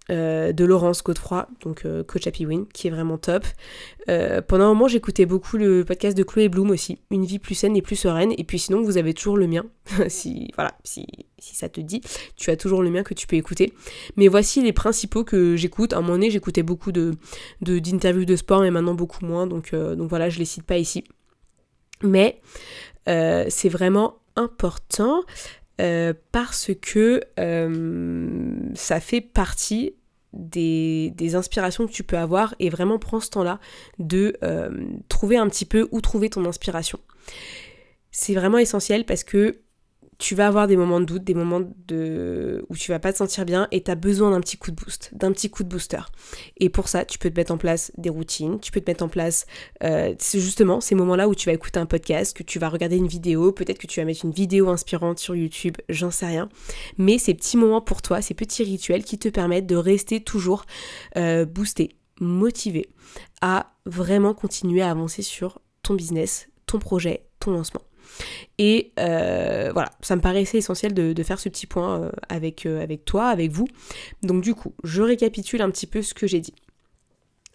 euh, 0.09 0.51
de 0.51 0.65
Laurence 0.65 1.03
Godefroy, 1.03 1.47
donc 1.61 1.85
euh, 1.85 2.03
coach 2.03 2.25
Happy 2.25 2.47
Win, 2.47 2.65
qui 2.73 2.87
est 2.87 2.89
vraiment 2.89 3.19
top. 3.19 3.45
Euh, 4.09 4.41
pendant 4.41 4.65
un 4.65 4.69
moment 4.69 4.87
j'écoutais 4.87 5.27
beaucoup 5.27 5.57
le 5.57 5.85
podcast 5.85 6.17
de 6.17 6.23
Chloé 6.23 6.49
Bloom 6.49 6.71
aussi, 6.71 6.97
Une 7.11 7.23
vie 7.23 7.37
plus 7.37 7.53
saine 7.53 7.77
et 7.77 7.83
plus 7.83 7.95
sereine. 7.95 8.33
Et 8.37 8.43
puis 8.43 8.57
sinon 8.57 8.81
vous 8.81 8.97
avez 8.97 9.13
toujours 9.13 9.37
le 9.37 9.45
mien, 9.45 9.63
si 10.07 10.51
voilà, 10.55 10.73
si, 10.83 11.05
si 11.37 11.55
ça 11.55 11.69
te 11.69 11.79
dit, 11.79 12.01
tu 12.35 12.49
as 12.49 12.57
toujours 12.57 12.81
le 12.81 12.89
mien 12.89 13.03
que 13.03 13.13
tu 13.13 13.27
peux 13.27 13.35
écouter. 13.35 13.73
Mais 14.17 14.27
voici 14.27 14.61
les 14.63 14.73
principaux 14.73 15.23
que 15.23 15.55
j'écoute. 15.55 15.93
À 15.93 15.97
un 15.97 16.01
moment 16.01 16.13
donné 16.13 16.31
j'écoutais 16.31 16.63
beaucoup 16.63 16.91
de 16.91 17.13
d'interviews 17.61 18.25
de, 18.25 18.35
sport, 18.35 18.61
mais 18.61 18.71
maintenant 18.71 18.95
beaucoup 18.95 19.23
moins. 19.23 19.45
Donc, 19.45 19.73
donc 19.73 20.09
voilà, 20.09 20.29
je 20.29 20.39
les 20.39 20.45
cite 20.45 20.63
pas 20.63 20.79
ici. 20.79 21.03
Mais 22.01 22.41
c'est 23.05 23.69
vraiment 23.69 24.17
important 24.35 25.21
euh, 25.81 26.13
parce 26.31 26.71
que 26.79 27.21
euh, 27.39 28.55
ça 28.75 28.99
fait 28.99 29.21
partie 29.21 29.95
des, 30.33 31.35
inspirations 31.35 31.87
que 31.87 31.91
tu 31.91 32.03
peux 32.03 32.17
avoir 32.17 32.55
et 32.59 32.69
vraiment 32.69 32.99
prends 32.99 33.19
ce 33.19 33.29
temps-là 33.31 33.59
de 33.99 34.37
euh, 34.43 34.69
trouver 35.09 35.37
un 35.37 35.47
petit 35.47 35.65
peu 35.65 35.87
où 35.91 35.99
trouver 35.99 36.29
ton 36.29 36.45
inspiration. 36.45 36.99
C'est 38.11 38.35
vraiment 38.35 38.57
essentiel 38.59 39.05
parce 39.05 39.23
que 39.23 39.59
tu 40.21 40.35
vas 40.35 40.45
avoir 40.45 40.67
des 40.67 40.77
moments 40.77 40.99
de 40.99 41.05
doute, 41.05 41.23
des 41.23 41.33
moments 41.33 41.61
de... 41.87 42.63
où 42.69 42.77
tu 42.77 42.91
vas 42.91 42.99
pas 42.99 43.11
te 43.11 43.17
sentir 43.17 43.43
bien 43.43 43.67
et 43.71 43.81
tu 43.81 43.89
as 43.89 43.95
besoin 43.95 44.29
d'un 44.29 44.39
petit 44.39 44.55
coup 44.55 44.69
de 44.69 44.75
boost, 44.75 45.09
d'un 45.13 45.31
petit 45.31 45.49
coup 45.49 45.63
de 45.63 45.67
booster. 45.67 46.01
Et 46.57 46.69
pour 46.69 46.89
ça, 46.89 47.05
tu 47.05 47.17
peux 47.17 47.31
te 47.31 47.35
mettre 47.35 47.51
en 47.51 47.57
place 47.57 47.91
des 47.97 48.11
routines, 48.11 48.59
tu 48.59 48.71
peux 48.71 48.79
te 48.79 48.89
mettre 48.89 49.03
en 49.03 49.07
place 49.07 49.47
euh, 49.83 50.13
justement 50.19 50.79
ces 50.79 50.93
moments-là 50.93 51.27
où 51.27 51.33
tu 51.33 51.47
vas 51.47 51.53
écouter 51.53 51.79
un 51.79 51.87
podcast, 51.87 52.37
que 52.37 52.43
tu 52.43 52.59
vas 52.59 52.69
regarder 52.69 52.97
une 52.97 53.07
vidéo, 53.07 53.51
peut-être 53.51 53.79
que 53.79 53.87
tu 53.87 53.99
vas 53.99 54.05
mettre 54.05 54.23
une 54.23 54.31
vidéo 54.31 54.69
inspirante 54.69 55.17
sur 55.17 55.35
YouTube, 55.35 55.75
j'en 55.89 56.11
sais 56.11 56.27
rien. 56.27 56.49
Mais 56.99 57.17
ces 57.17 57.33
petits 57.33 57.57
moments 57.57 57.81
pour 57.81 58.03
toi, 58.03 58.21
ces 58.21 58.35
petits 58.35 58.63
rituels 58.63 59.03
qui 59.03 59.17
te 59.17 59.27
permettent 59.27 59.67
de 59.67 59.75
rester 59.75 60.21
toujours 60.21 60.65
euh, 61.17 61.45
boosté, 61.45 61.95
motivé 62.19 62.89
à 63.41 63.73
vraiment 63.87 64.35
continuer 64.35 64.83
à 64.83 64.91
avancer 64.91 65.23
sur 65.23 65.61
ton 65.81 65.95
business, 65.95 66.47
ton 66.67 66.77
projet, 66.77 67.25
ton 67.39 67.51
lancement. 67.51 67.81
Et 68.57 68.91
euh, 68.99 69.71
voilà, 69.73 69.89
ça 70.01 70.15
me 70.15 70.21
paraissait 70.21 70.57
essentiel 70.57 70.93
de, 70.93 71.23
faire 71.23 71.39
ce 71.39 71.49
petit 71.49 71.67
point 71.67 72.01
euh, 72.01 72.11
avec, 72.29 72.65
euh, 72.65 72.81
avec 72.81 73.05
toi, 73.05 73.27
avec 73.27 73.51
vous. 73.51 73.67
Donc 74.23 74.43
du 74.43 74.53
coup, 74.53 74.73
je 74.83 75.01
récapitule 75.01 75.61
un 75.61 75.71
petit 75.71 75.87
peu 75.87 76.01
ce 76.01 76.13
que 76.13 76.27
j'ai 76.27 76.39
dit. 76.39 76.53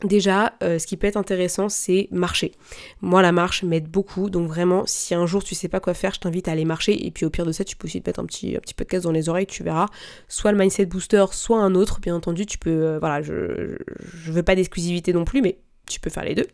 Déjà, 0.04 0.52
ce 0.60 0.86
qui 0.86 0.98
peut 0.98 1.06
être 1.06 1.16
intéressant, 1.16 1.70
c'est 1.70 2.08
marcher. 2.10 2.52
Moi, 3.00 3.22
la 3.22 3.32
marche 3.32 3.62
m'aide 3.62 3.88
beaucoup. 3.88 4.28
Donc 4.28 4.46
vraiment, 4.46 4.82
si 4.84 5.14
un 5.14 5.24
jour 5.24 5.42
tu 5.42 5.54
sais 5.54 5.68
pas 5.68 5.80
quoi 5.80 5.94
faire, 5.94 6.12
je 6.12 6.20
t'invite 6.20 6.48
à 6.48 6.52
aller 6.52 6.66
marcher. 6.66 7.06
Et 7.06 7.10
puis 7.10 7.24
au 7.24 7.30
pire 7.30 7.46
de 7.46 7.52
ça, 7.52 7.64
tu 7.64 7.76
peux 7.76 7.86
aussi 7.86 8.02
te 8.02 8.08
mettre 8.10 8.20
un 8.20 8.26
petit, 8.26 8.56
un 8.56 8.60
petit 8.60 8.74
podcast 8.74 9.04
dans 9.04 9.10
les 9.10 9.30
oreilles, 9.30 9.46
tu 9.46 9.62
verras. 9.62 9.86
Soit 10.28 10.52
le 10.52 10.58
mindset 10.58 10.84
booster, 10.84 11.24
soit 11.30 11.60
un 11.60 11.74
autre. 11.74 12.00
Bien 12.00 12.14
entendu, 12.14 12.44
tu 12.44 12.58
peux. 12.58 12.98
voilà, 12.98 13.22
je, 13.22 13.78
je 14.02 14.32
veux 14.32 14.42
pas 14.42 14.54
d'exclusivité 14.54 15.14
non 15.14 15.24
plus, 15.24 15.40
mais 15.40 15.56
tu 15.88 16.00
peux 16.00 16.10
faire 16.10 16.24
les 16.24 16.34
deux. 16.34 16.46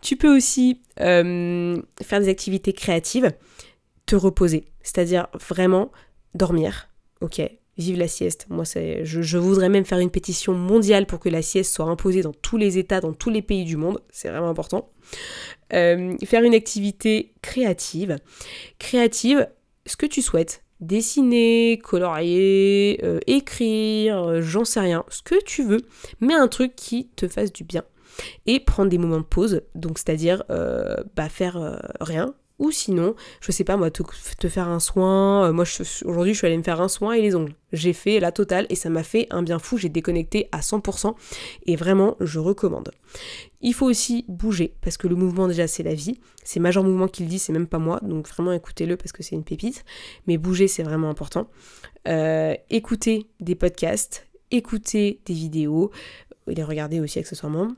Tu 0.00 0.16
peux 0.16 0.34
aussi 0.34 0.82
euh, 1.00 1.80
faire 2.02 2.20
des 2.20 2.28
activités 2.28 2.72
créatives, 2.72 3.32
te 4.06 4.16
reposer, 4.16 4.66
c'est-à-dire 4.82 5.28
vraiment 5.48 5.90
dormir. 6.34 6.88
Ok, 7.20 7.40
vive 7.78 7.98
la 7.98 8.08
sieste. 8.08 8.46
Moi, 8.48 8.64
c'est, 8.64 9.04
je, 9.04 9.38
voudrais 9.38 9.68
même 9.68 9.84
faire 9.84 9.98
une 9.98 10.10
pétition 10.10 10.52
mondiale 10.52 11.06
pour 11.06 11.18
que 11.18 11.28
la 11.28 11.42
sieste 11.42 11.72
soit 11.72 11.86
imposée 11.86 12.22
dans 12.22 12.32
tous 12.32 12.56
les 12.56 12.78
États, 12.78 13.00
dans 13.00 13.12
tous 13.12 13.30
les 13.30 13.42
pays 13.42 13.64
du 13.64 13.76
monde. 13.76 14.00
C'est 14.10 14.28
vraiment 14.28 14.48
important. 14.48 14.90
Euh, 15.72 16.16
faire 16.24 16.42
une 16.42 16.54
activité 16.54 17.34
créative. 17.42 18.18
Créative, 18.78 19.48
ce 19.86 19.96
que 19.96 20.06
tu 20.06 20.22
souhaites. 20.22 20.62
Dessiner, 20.80 21.80
colorier, 21.82 23.00
euh, 23.02 23.18
écrire, 23.26 24.42
j'en 24.42 24.66
sais 24.66 24.80
rien, 24.80 25.06
ce 25.08 25.22
que 25.22 25.42
tu 25.42 25.64
veux, 25.64 25.80
mais 26.20 26.34
un 26.34 26.48
truc 26.48 26.76
qui 26.76 27.08
te 27.16 27.28
fasse 27.28 27.50
du 27.50 27.64
bien 27.64 27.82
et 28.46 28.60
prendre 28.60 28.90
des 28.90 28.98
moments 28.98 29.18
de 29.18 29.24
pause, 29.24 29.62
donc 29.74 29.98
c'est-à-dire 29.98 30.42
euh, 30.50 30.96
bah, 31.16 31.28
faire 31.28 31.56
euh, 31.56 31.76
rien, 32.00 32.34
ou 32.58 32.70
sinon, 32.70 33.14
je 33.42 33.52
sais 33.52 33.64
pas 33.64 33.76
moi, 33.76 33.90
te, 33.90 34.48
faire 34.48 34.68
un 34.68 34.80
soin. 34.80 35.48
Euh, 35.48 35.52
moi, 35.52 35.64
aujourd'hui, 36.04 36.32
je 36.32 36.38
suis 36.38 36.46
allée 36.46 36.56
me 36.56 36.62
faire 36.62 36.80
un 36.80 36.88
soin 36.88 37.12
et 37.12 37.20
les 37.20 37.34
ongles. 37.34 37.52
J'ai 37.72 37.92
fait 37.92 38.18
la 38.18 38.32
totale 38.32 38.66
et 38.70 38.74
ça 38.74 38.88
m'a 38.88 39.02
fait 39.02 39.26
un 39.30 39.42
bien 39.42 39.58
fou. 39.58 39.76
J'ai 39.76 39.90
déconnecté 39.90 40.48
à 40.52 40.60
100% 40.60 41.14
et 41.66 41.76
vraiment, 41.76 42.16
je 42.20 42.38
recommande. 42.38 42.92
Il 43.60 43.74
faut 43.74 43.84
aussi 43.84 44.24
bouger 44.28 44.74
parce 44.80 44.96
que 44.96 45.06
le 45.06 45.16
mouvement, 45.16 45.48
déjà, 45.48 45.66
c'est 45.66 45.82
la 45.82 45.92
vie. 45.92 46.18
C'est 46.44 46.60
Major 46.60 46.82
Mouvement 46.82 47.08
qui 47.08 47.24
le 47.24 47.28
dit, 47.28 47.38
c'est 47.38 47.52
même 47.52 47.66
pas 47.66 47.78
moi. 47.78 48.00
Donc 48.02 48.26
vraiment, 48.26 48.52
écoutez-le 48.52 48.96
parce 48.96 49.12
que 49.12 49.22
c'est 49.22 49.34
une 49.34 49.44
pépite. 49.44 49.84
Mais 50.26 50.38
bouger, 50.38 50.66
c'est 50.66 50.82
vraiment 50.82 51.10
important. 51.10 51.48
écouter 52.70 53.26
des 53.40 53.54
podcasts, 53.54 54.26
écouter 54.50 55.20
des 55.26 55.34
vidéos, 55.34 55.90
les 56.46 56.64
regarder 56.64 57.00
aussi 57.00 57.18
accessoirement 57.18 57.72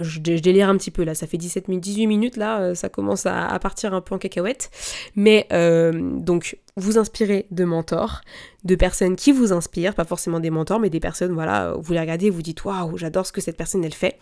je, 0.00 0.20
délire 0.20 0.68
un 0.68 0.76
petit 0.76 0.90
peu 0.90 1.04
là, 1.04 1.14
ça 1.14 1.26
fait 1.26 1.36
17 1.36 1.68
minutes, 1.68 1.84
18 1.84 2.06
minutes 2.06 2.36
là, 2.36 2.60
euh, 2.60 2.74
ça 2.74 2.88
commence 2.88 3.26
à, 3.26 3.58
partir 3.60 3.94
un 3.94 4.00
peu 4.00 4.14
en 4.14 4.18
cacahuète. 4.18 4.70
Mais 5.16 5.46
euh, 5.52 5.92
donc, 6.18 6.58
vous 6.76 6.98
inspirez 6.98 7.46
de 7.50 7.64
mentors, 7.64 8.22
de 8.64 8.74
personnes 8.74 9.16
qui 9.16 9.32
vous 9.32 9.52
inspirent, 9.52 9.94
pas 9.94 10.04
forcément 10.04 10.40
des 10.40 10.50
mentors, 10.50 10.80
mais 10.80 10.90
des 10.90 11.00
personnes, 11.00 11.32
voilà, 11.32 11.74
vous 11.78 11.92
les 11.92 12.00
regardez 12.00 12.26
et 12.26 12.30
vous 12.30 12.42
dites 12.42 12.64
waouh, 12.64 12.96
j'adore 12.96 13.26
ce 13.26 13.32
que 13.32 13.40
cette 13.40 13.56
personne 13.56 13.84
elle 13.84 13.94
fait. 13.94 14.18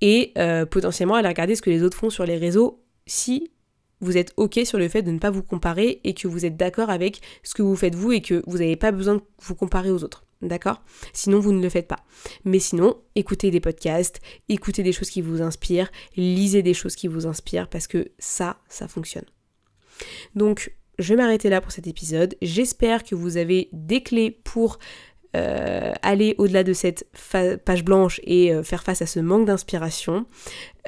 Et 0.00 0.32
euh, 0.38 0.66
potentiellement, 0.66 1.14
allez 1.14 1.28
regarder 1.28 1.56
ce 1.56 1.62
que 1.62 1.70
les 1.70 1.82
autres 1.82 1.96
font 1.96 2.10
sur 2.10 2.24
les 2.24 2.36
réseaux 2.36 2.82
si 3.06 3.50
vous 4.00 4.16
êtes 4.16 4.32
ok 4.36 4.60
sur 4.64 4.78
le 4.78 4.88
fait 4.88 5.02
de 5.02 5.10
ne 5.10 5.18
pas 5.18 5.30
vous 5.30 5.42
comparer 5.42 6.00
et 6.04 6.12
que 6.12 6.26
vous 6.26 6.44
êtes 6.44 6.56
d'accord 6.56 6.90
avec 6.90 7.20
ce 7.42 7.54
que 7.54 7.62
vous 7.62 7.76
faites 7.76 7.94
vous 7.94 8.12
et 8.12 8.20
que 8.20 8.42
vous 8.46 8.58
n'avez 8.58 8.76
pas 8.76 8.90
besoin 8.90 9.16
de 9.16 9.22
vous 9.40 9.54
comparer 9.54 9.90
aux 9.90 10.02
autres. 10.02 10.24
D'accord? 10.42 10.82
Sinon, 11.12 11.38
vous 11.38 11.52
ne 11.52 11.62
le 11.62 11.68
faites 11.68 11.86
pas. 11.86 12.04
Mais 12.44 12.58
sinon, 12.58 12.96
écoutez 13.14 13.50
des 13.50 13.60
podcasts, 13.60 14.20
écoutez 14.48 14.82
des 14.82 14.92
choses 14.92 15.08
qui 15.08 15.22
vous 15.22 15.40
inspirent, 15.40 15.90
lisez 16.16 16.62
des 16.62 16.74
choses 16.74 16.96
qui 16.96 17.06
vous 17.06 17.26
inspirent 17.26 17.68
parce 17.68 17.86
que 17.86 18.10
ça, 18.18 18.58
ça 18.68 18.88
fonctionne. 18.88 19.24
Donc, 20.34 20.74
je 20.98 21.14
vais 21.14 21.22
m'arrêter 21.22 21.48
là 21.48 21.60
pour 21.60 21.72
cet 21.72 21.86
épisode. 21.86 22.36
J'espère 22.42 23.04
que 23.04 23.14
vous 23.14 23.36
avez 23.36 23.68
des 23.72 24.02
clés 24.02 24.30
pour 24.30 24.78
euh, 25.34 25.92
aller 26.02 26.34
au-delà 26.36 26.62
de 26.62 26.74
cette 26.74 27.06
page 27.64 27.84
blanche 27.84 28.20
et 28.24 28.52
euh, 28.52 28.62
faire 28.62 28.82
face 28.82 29.00
à 29.00 29.06
ce 29.06 29.18
manque 29.18 29.46
d'inspiration. 29.46 30.26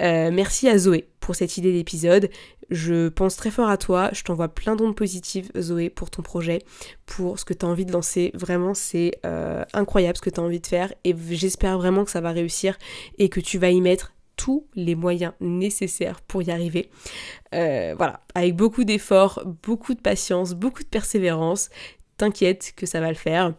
Euh, 0.01 0.31
merci 0.31 0.69
à 0.69 0.77
Zoé 0.77 1.09
pour 1.21 1.35
cette 1.35 1.57
idée 1.57 1.73
d'épisode. 1.73 2.29
Je 2.71 3.09
pense 3.09 3.37
très 3.37 3.51
fort 3.51 3.69
à 3.69 3.77
toi, 3.77 4.11
je 4.13 4.23
t'envoie 4.23 4.49
plein 4.49 4.77
d'ondes 4.77 4.97
positives 4.97 5.51
Zoé 5.59 5.91
pour 5.91 6.11
ton 6.11 6.23
projet, 6.23 6.61
pour 7.07 7.39
ce 7.39 7.45
que 7.45 7.55
tu 7.55 7.65
as 7.67 7.69
envie 7.69 7.87
de 7.87 7.93
lancer. 7.93 8.31
Vraiment 8.35 8.75
c'est 8.75 9.13
incroyable 9.73 10.17
ce 10.17 10.23
que 10.23 10.31
tu 10.31 10.41
as 10.41 10.43
envie 10.43 10.61
de 10.61 10.67
faire 10.67 10.93
et 11.05 11.15
j'espère 11.31 11.79
vraiment 11.79 12.05
que 12.05 12.11
ça 12.11 12.21
va 12.21 12.31
réussir 12.31 12.79
et 13.19 13.29
que 13.29 13.41
tu 13.41 13.59
vas 13.59 13.71
y 13.71 13.81
mettre 13.81 14.13
tous 14.37 14.67
les 14.75 14.95
moyens 14.95 15.33
nécessaires 15.41 16.21
pour 16.21 16.43
y 16.43 16.51
arriver. 16.51 16.91
voilà, 17.53 18.21
avec 18.35 18.57
beaucoup 18.57 18.85
d'efforts, 18.85 19.43
beaucoup 19.63 19.95
de 19.95 20.01
patience, 20.01 20.55
beaucoup 20.55 20.83
de 20.83 20.89
persévérance. 20.89 21.71
T'inquiète 22.17 22.73
que 22.77 22.87
ça 22.87 23.01
va 23.01 23.09
le 23.09 23.15
faire. 23.15 23.55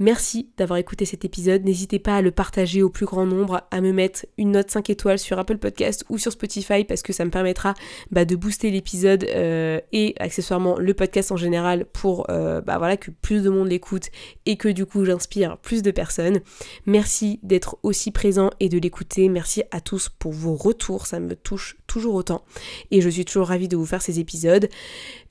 Merci 0.00 0.48
d'avoir 0.56 0.78
écouté 0.78 1.04
cet 1.04 1.26
épisode. 1.26 1.62
N'hésitez 1.62 1.98
pas 1.98 2.16
à 2.16 2.22
le 2.22 2.30
partager 2.30 2.82
au 2.82 2.88
plus 2.88 3.04
grand 3.04 3.26
nombre, 3.26 3.68
à 3.70 3.82
me 3.82 3.92
mettre 3.92 4.24
une 4.38 4.52
note 4.52 4.70
5 4.70 4.88
étoiles 4.88 5.18
sur 5.18 5.38
Apple 5.38 5.58
Podcast 5.58 6.06
ou 6.08 6.16
sur 6.16 6.32
Spotify 6.32 6.84
parce 6.84 7.02
que 7.02 7.12
ça 7.12 7.26
me 7.26 7.30
permettra 7.30 7.74
bah, 8.10 8.24
de 8.24 8.34
booster 8.34 8.70
l'épisode 8.70 9.24
euh, 9.24 9.78
et 9.92 10.14
accessoirement 10.18 10.78
le 10.78 10.94
podcast 10.94 11.32
en 11.32 11.36
général 11.36 11.84
pour 11.84 12.24
euh, 12.30 12.62
bah, 12.62 12.96
que 12.96 13.10
plus 13.10 13.42
de 13.42 13.50
monde 13.50 13.68
l'écoute 13.68 14.08
et 14.46 14.56
que 14.56 14.68
du 14.68 14.86
coup 14.86 15.04
j'inspire 15.04 15.58
plus 15.58 15.82
de 15.82 15.90
personnes. 15.90 16.40
Merci 16.86 17.38
d'être 17.42 17.76
aussi 17.82 18.10
présent 18.10 18.48
et 18.58 18.70
de 18.70 18.78
l'écouter. 18.78 19.28
Merci 19.28 19.64
à 19.70 19.82
tous 19.82 20.08
pour 20.08 20.32
vos 20.32 20.54
retours, 20.54 21.06
ça 21.06 21.20
me 21.20 21.36
touche 21.36 21.76
toujours 21.86 22.14
autant 22.14 22.42
et 22.90 23.02
je 23.02 23.10
suis 23.10 23.26
toujours 23.26 23.48
ravie 23.48 23.68
de 23.68 23.76
vous 23.76 23.84
faire 23.84 24.00
ces 24.00 24.18
épisodes. 24.18 24.66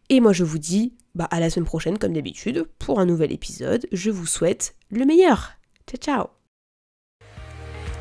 Et 0.09 0.19
moi 0.19 0.31
je 0.31 0.43
vous 0.43 0.59
dis 0.59 0.93
bah 1.19 1.27
à 1.31 1.41
la 1.41 1.49
semaine 1.49 1.65
prochaine 1.65 1.97
comme 1.97 2.13
d'habitude 2.13 2.65
pour 2.79 2.97
un 2.97 3.05
nouvel 3.05 3.33
épisode. 3.33 3.85
Je 3.91 4.09
vous 4.09 4.25
souhaite 4.25 4.75
le 4.89 5.05
meilleur. 5.05 5.51
Ciao 5.85 5.99
ciao 5.99 6.27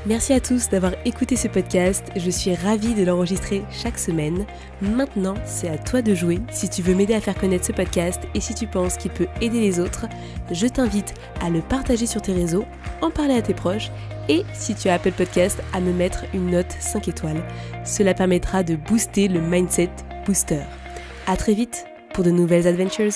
Merci 0.06 0.32
à 0.32 0.40
tous 0.40 0.68
d'avoir 0.68 0.92
écouté 1.04 1.34
ce 1.34 1.48
podcast, 1.48 2.04
je 2.14 2.30
suis 2.30 2.54
ravie 2.54 2.94
de 2.94 3.02
l'enregistrer 3.02 3.64
chaque 3.72 3.98
semaine. 3.98 4.46
Maintenant, 4.80 5.34
c'est 5.44 5.68
à 5.68 5.76
toi 5.76 6.00
de 6.00 6.14
jouer. 6.14 6.38
Si 6.52 6.70
tu 6.70 6.80
veux 6.80 6.94
m'aider 6.94 7.14
à 7.14 7.20
faire 7.20 7.34
connaître 7.34 7.66
ce 7.66 7.72
podcast 7.72 8.22
et 8.36 8.40
si 8.40 8.54
tu 8.54 8.68
penses 8.68 8.96
qu'il 8.96 9.10
peut 9.10 9.26
aider 9.40 9.60
les 9.60 9.80
autres, 9.80 10.06
je 10.52 10.68
t'invite 10.68 11.12
à 11.42 11.50
le 11.50 11.60
partager 11.60 12.06
sur 12.06 12.22
tes 12.22 12.32
réseaux, 12.32 12.64
en 13.02 13.10
parler 13.10 13.34
à 13.34 13.42
tes 13.42 13.54
proches 13.54 13.90
et 14.28 14.44
si 14.54 14.76
tu 14.76 14.88
as 14.88 14.94
Apple 14.94 15.12
Podcast, 15.12 15.60
à 15.72 15.80
me 15.80 15.92
mettre 15.92 16.24
une 16.32 16.52
note 16.52 16.70
5 16.78 17.08
étoiles. 17.08 17.42
Cela 17.84 18.14
permettra 18.14 18.62
de 18.62 18.76
booster 18.76 19.26
le 19.26 19.40
mindset 19.40 19.90
booster. 20.24 20.62
A 21.26 21.36
très 21.36 21.54
vite 21.54 21.84
pour 22.12 22.24
de 22.24 22.30
nouvelles 22.30 22.66
adventures. 22.66 23.12